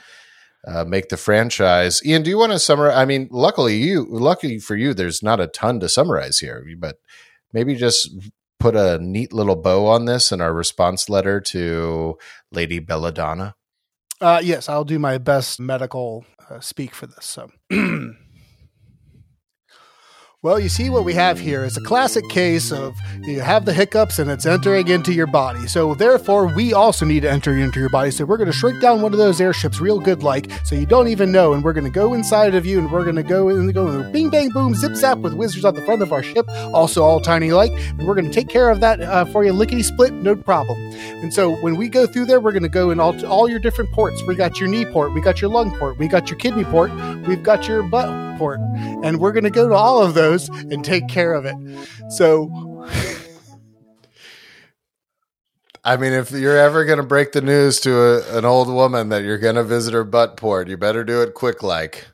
uh, 0.67 0.85
make 0.85 1.09
the 1.09 1.17
franchise. 1.17 2.05
Ian, 2.05 2.23
do 2.23 2.31
you 2.31 2.39
want 2.39 2.53
to 2.53 2.59
summarize? 2.59 2.97
I 2.97 3.05
mean, 3.05 3.29
luckily 3.31 3.77
you, 3.77 4.07
lucky 4.11 4.59
for 4.59 4.77
you, 4.77 4.93
there's 4.93 5.23
not 5.23 5.41
a 5.41 5.47
ton 5.47 5.81
to 5.81 5.89
summarize 5.89 6.39
here. 6.39 6.65
But 6.79 6.97
maybe 7.53 7.77
just 7.77 8.11
put 8.59 8.77
a 8.77 8.99
neat 8.99 9.33
little 9.33 9.57
bow 9.57 9.87
on 9.87 10.05
this 10.05 10.33
in 10.33 10.41
our 10.41 10.53
response 10.53 11.09
letter 11.09 11.41
to 11.41 12.19
Lady 12.53 12.79
Belladonna. 12.79 13.55
Uh, 14.21 14.41
yes, 14.43 14.69
I'll 14.69 14.85
do 14.85 14.99
my 14.99 15.19
best 15.19 15.59
medical 15.61 16.27
uh, 16.51 16.61
speak 16.61 16.95
for 16.95 17.07
this. 17.07 17.25
So, 17.25 17.51
well, 20.43 20.59
you 20.59 20.71
see, 20.71 20.89
what 20.89 21.05
we 21.05 21.13
have 21.13 21.39
here 21.39 21.65
is 21.65 21.77
a 21.77 21.83
classic 21.83 22.27
case 22.31 22.73
of 22.73 22.97
you 23.25 23.41
have 23.41 23.67
the 23.67 23.75
hiccups 23.75 24.19
and 24.19 24.31
it's 24.31 24.47
entering 24.47 24.89
into 24.89 25.13
your 25.13 25.27
body. 25.27 25.69
So, 25.69 25.95
therefore, 25.95 26.47
we 26.47 26.73
also 26.73 27.05
need 27.05 27.21
to 27.21 27.31
enter 27.31 27.55
into 27.55 27.79
your 27.79 27.91
body. 27.91 28.11
So, 28.11 28.25
we're 28.25 28.39
going 28.39 28.51
to 28.51 28.57
shrink 28.57 28.81
down 28.81 29.03
one 29.03 29.13
of 29.13 29.19
those 29.19 29.39
airships 29.39 29.81
real 29.81 30.01
good, 30.01 30.23
like, 30.23 30.51
so 30.65 30.77
you 30.77 30.87
don't 30.87 31.09
even 31.09 31.31
know. 31.31 31.53
And 31.53 31.63
we're 31.63 31.75
going 31.75 31.85
to 31.85 31.91
go 31.91 32.15
inside 32.15 32.55
of 32.55 32.65
you 32.65 32.79
and 32.79 32.91
we're 32.91 33.05
going 33.05 33.17
to 33.17 33.23
go 33.23 33.51
and 33.51 33.75
go 33.75 34.03
bing, 34.11 34.31
bang, 34.31 34.49
boom, 34.49 34.75
zip, 34.75 34.95
zap 34.95 35.19
with 35.19 35.35
wizards 35.35 35.67
on 35.67 35.75
the 35.75 35.83
front 35.83 36.01
of 36.01 36.11
our 36.11 36.23
ship, 36.23 36.49
also 36.73 37.03
all 37.03 37.21
tiny 37.21 37.51
like. 37.51 37.73
And 37.73 38.09
we're 38.09 38.15
going 38.15 38.31
to 38.31 38.33
take 38.33 38.49
care 38.49 38.71
of 38.71 38.81
that 38.81 39.03
uh, 39.03 39.27
for 39.27 39.45
you, 39.45 39.53
lickety 39.53 39.83
split, 39.83 40.15
no 40.15 40.35
problem. 40.35 40.79
And 41.23 41.35
so 41.35 41.55
when 41.57 41.77
we 41.77 41.91
go 41.91 42.07
through 42.07 42.25
there, 42.25 42.41
we're 42.41 42.53
going 42.53 42.63
to 42.63 42.71
go 42.71 42.91
in 42.91 42.99
all, 42.99 43.27
all 43.27 43.47
your 43.47 43.59
different 43.59 43.93
ports. 43.93 44.23
We 44.27 44.37
got 44.37 44.59
your 44.59 44.71
knee 44.71 44.87
port, 44.87 45.13
we 45.13 45.21
got 45.21 45.43
your 45.43 45.51
lung 45.51 45.71
port, 45.79 45.99
we 45.99 46.09
got 46.09 46.31
your 46.31 46.39
kidney 46.39 46.65
port, 46.65 46.91
we've 47.27 47.43
got 47.43 47.69
your 47.69 47.83
butt 47.83 48.39
port, 48.39 48.59
and 49.05 49.21
we're 49.21 49.33
going 49.33 49.45
to 49.45 49.51
go 49.51 49.69
to 49.69 49.75
all 49.75 50.03
of 50.03 50.15
those 50.15 50.30
and 50.49 50.85
take 50.85 51.09
care 51.09 51.35
of 51.35 51.45
it. 51.45 51.57
So 52.11 52.49
I 55.83 55.97
mean, 55.97 56.13
if 56.13 56.31
you're 56.31 56.59
ever 56.59 56.85
going 56.85 56.99
to 56.99 57.05
break 57.05 57.33
the 57.33 57.41
news 57.41 57.81
to 57.81 57.99
a, 57.99 58.39
an 58.39 58.45
old 58.45 58.69
woman 58.69 59.09
that 59.09 59.25
you're 59.25 59.39
going 59.39 59.55
to 59.55 59.65
visit 59.65 59.95
her 59.95 60.05
butt 60.05 60.37
port, 60.37 60.69
you 60.69 60.77
better 60.77 61.05
do 61.05 61.23
it 61.23 61.35
quick 61.35 61.63
like. 61.63 62.09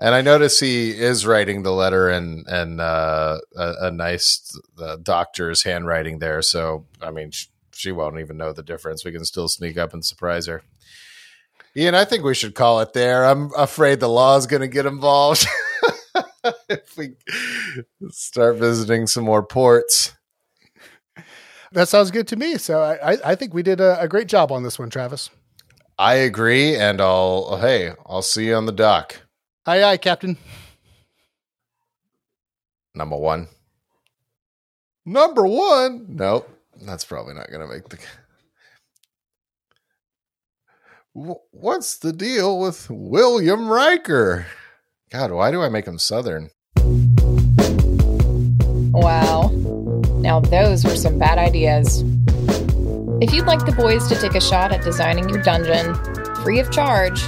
And 0.00 0.14
I 0.14 0.20
notice 0.20 0.58
he 0.58 0.90
is 0.90 1.24
writing 1.24 1.62
the 1.62 1.70
letter 1.70 2.10
in 2.10 2.44
and 2.48 2.80
uh, 2.80 3.38
a, 3.56 3.74
a, 3.82 3.90
nice 3.92 4.58
uh, 4.80 4.96
doctor's 5.00 5.62
handwriting 5.62 6.18
there. 6.18 6.42
So, 6.42 6.86
I 7.00 7.12
mean, 7.12 7.30
sh- 7.30 7.46
she 7.72 7.92
won't 7.92 8.18
even 8.18 8.36
know 8.36 8.52
the 8.52 8.64
difference. 8.64 9.04
We 9.04 9.12
can 9.12 9.24
still 9.24 9.48
sneak 9.48 9.78
up 9.78 9.92
and 9.92 10.04
surprise 10.04 10.46
her. 10.46 10.62
Ian, 11.76 11.94
I 11.94 12.04
think 12.04 12.24
we 12.24 12.34
should 12.34 12.56
call 12.56 12.80
it 12.80 12.94
there. 12.94 13.24
I'm 13.24 13.50
afraid 13.56 14.00
the 14.00 14.08
law 14.08 14.36
is 14.36 14.46
going 14.46 14.60
to 14.62 14.68
get 14.68 14.86
involved 14.86 15.46
if 16.72 16.96
we 16.96 17.14
start 18.10 18.56
visiting 18.56 19.06
some 19.06 19.24
more 19.24 19.42
ports. 19.42 20.14
That 21.72 21.88
sounds 21.88 22.10
good 22.10 22.28
to 22.28 22.36
me. 22.36 22.58
So 22.58 22.82
I, 22.82 23.16
I 23.24 23.34
think 23.34 23.54
we 23.54 23.62
did 23.62 23.80
a, 23.80 24.00
a 24.00 24.08
great 24.08 24.28
job 24.28 24.52
on 24.52 24.62
this 24.62 24.78
one, 24.78 24.90
Travis. 24.90 25.30
I 25.98 26.14
agree, 26.14 26.76
and 26.76 27.00
I'll 27.00 27.58
hey, 27.58 27.92
I'll 28.06 28.22
see 28.22 28.48
you 28.48 28.54
on 28.54 28.66
the 28.66 28.72
dock. 28.72 29.22
Aye, 29.66 29.82
aye, 29.84 29.96
Captain. 29.96 30.36
Number 32.94 33.16
one. 33.16 33.48
Number 35.06 35.46
one. 35.46 36.06
Nope, 36.08 36.48
that's 36.82 37.04
probably 37.04 37.34
not 37.34 37.48
going 37.50 37.60
to 37.60 37.72
make 37.72 37.88
the. 37.88 37.98
What's 41.50 41.98
the 41.98 42.12
deal 42.12 42.58
with 42.58 42.88
William 42.90 43.68
Riker? 43.68 44.46
God, 45.10 45.30
why 45.30 45.50
do 45.50 45.62
I 45.62 45.68
make 45.68 45.86
him 45.86 45.98
Southern? 45.98 46.50
Now, 50.32 50.40
those 50.40 50.82
were 50.82 50.96
some 50.96 51.18
bad 51.18 51.36
ideas. 51.36 52.00
If 53.20 53.34
you'd 53.34 53.44
like 53.44 53.66
the 53.66 53.74
boys 53.76 54.08
to 54.08 54.14
take 54.14 54.34
a 54.34 54.40
shot 54.40 54.72
at 54.72 54.82
designing 54.82 55.28
your 55.28 55.42
dungeon, 55.42 55.94
free 56.36 56.58
of 56.58 56.70
charge, 56.70 57.20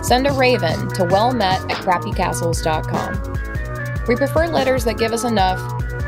send 0.00 0.28
a 0.28 0.32
raven 0.32 0.88
to 0.90 1.02
wellmet 1.02 1.68
at 1.68 1.78
crappycastles.com. 1.78 4.06
We 4.06 4.14
prefer 4.14 4.46
letters 4.46 4.84
that 4.84 4.96
give 4.96 5.12
us 5.12 5.24
enough, 5.24 5.58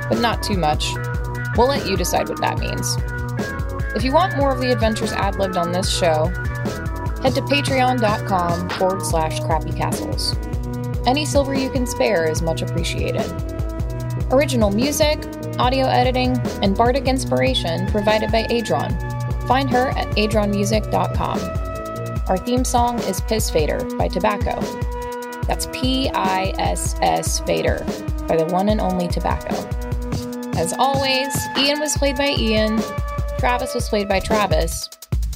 but 0.08 0.20
not 0.20 0.44
too 0.44 0.56
much. 0.56 0.94
We'll 1.56 1.66
let 1.66 1.88
you 1.88 1.96
decide 1.96 2.28
what 2.28 2.40
that 2.40 2.60
means. 2.60 2.98
If 3.96 4.04
you 4.04 4.12
want 4.12 4.36
more 4.36 4.52
of 4.52 4.60
the 4.60 4.70
adventures 4.70 5.10
ad 5.10 5.34
libbed 5.34 5.56
on 5.56 5.72
this 5.72 5.92
show, 5.92 6.26
head 7.20 7.34
to 7.34 7.42
patreon.com 7.42 8.68
forward 8.68 9.04
slash 9.04 9.40
crappycastles. 9.40 10.36
Any 11.04 11.26
silver 11.26 11.52
you 11.52 11.68
can 11.68 11.84
spare 11.84 12.30
is 12.30 12.42
much 12.42 12.62
appreciated. 12.62 13.28
Original 14.30 14.70
music, 14.70 15.18
audio 15.58 15.86
editing, 15.86 16.38
and 16.62 16.76
bardic 16.76 17.06
inspiration 17.06 17.86
provided 17.88 18.30
by 18.32 18.44
Adron. 18.44 18.92
Find 19.46 19.70
her 19.70 19.88
at 19.90 20.08
adronmusic.com. 20.16 21.38
Our 22.28 22.38
theme 22.38 22.64
song 22.64 22.98
is 23.00 23.20
Piss 23.20 23.50
Fader 23.50 23.84
by 23.96 24.08
Tobacco. 24.08 24.60
That's 25.46 25.66
P 25.72 26.08
I 26.14 26.54
S 26.58 26.96
S 27.02 27.40
Fader 27.40 27.84
by 28.26 28.36
the 28.36 28.46
one 28.50 28.70
and 28.70 28.80
only 28.80 29.08
Tobacco. 29.08 29.54
As 30.56 30.72
always, 30.78 31.36
Ian 31.58 31.80
was 31.80 31.96
played 31.96 32.16
by 32.16 32.30
Ian, 32.38 32.80
Travis 33.38 33.74
was 33.74 33.88
played 33.88 34.08
by 34.08 34.20
Travis, 34.20 34.88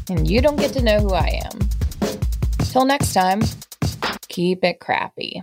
and 0.08 0.30
you 0.30 0.40
don't 0.40 0.56
get 0.56 0.72
to 0.72 0.82
know 0.82 1.00
who 1.00 1.12
I 1.12 1.40
am. 1.44 1.58
Till 2.70 2.86
next 2.86 3.12
time, 3.12 3.42
keep 4.28 4.64
it 4.64 4.80
crappy. 4.80 5.42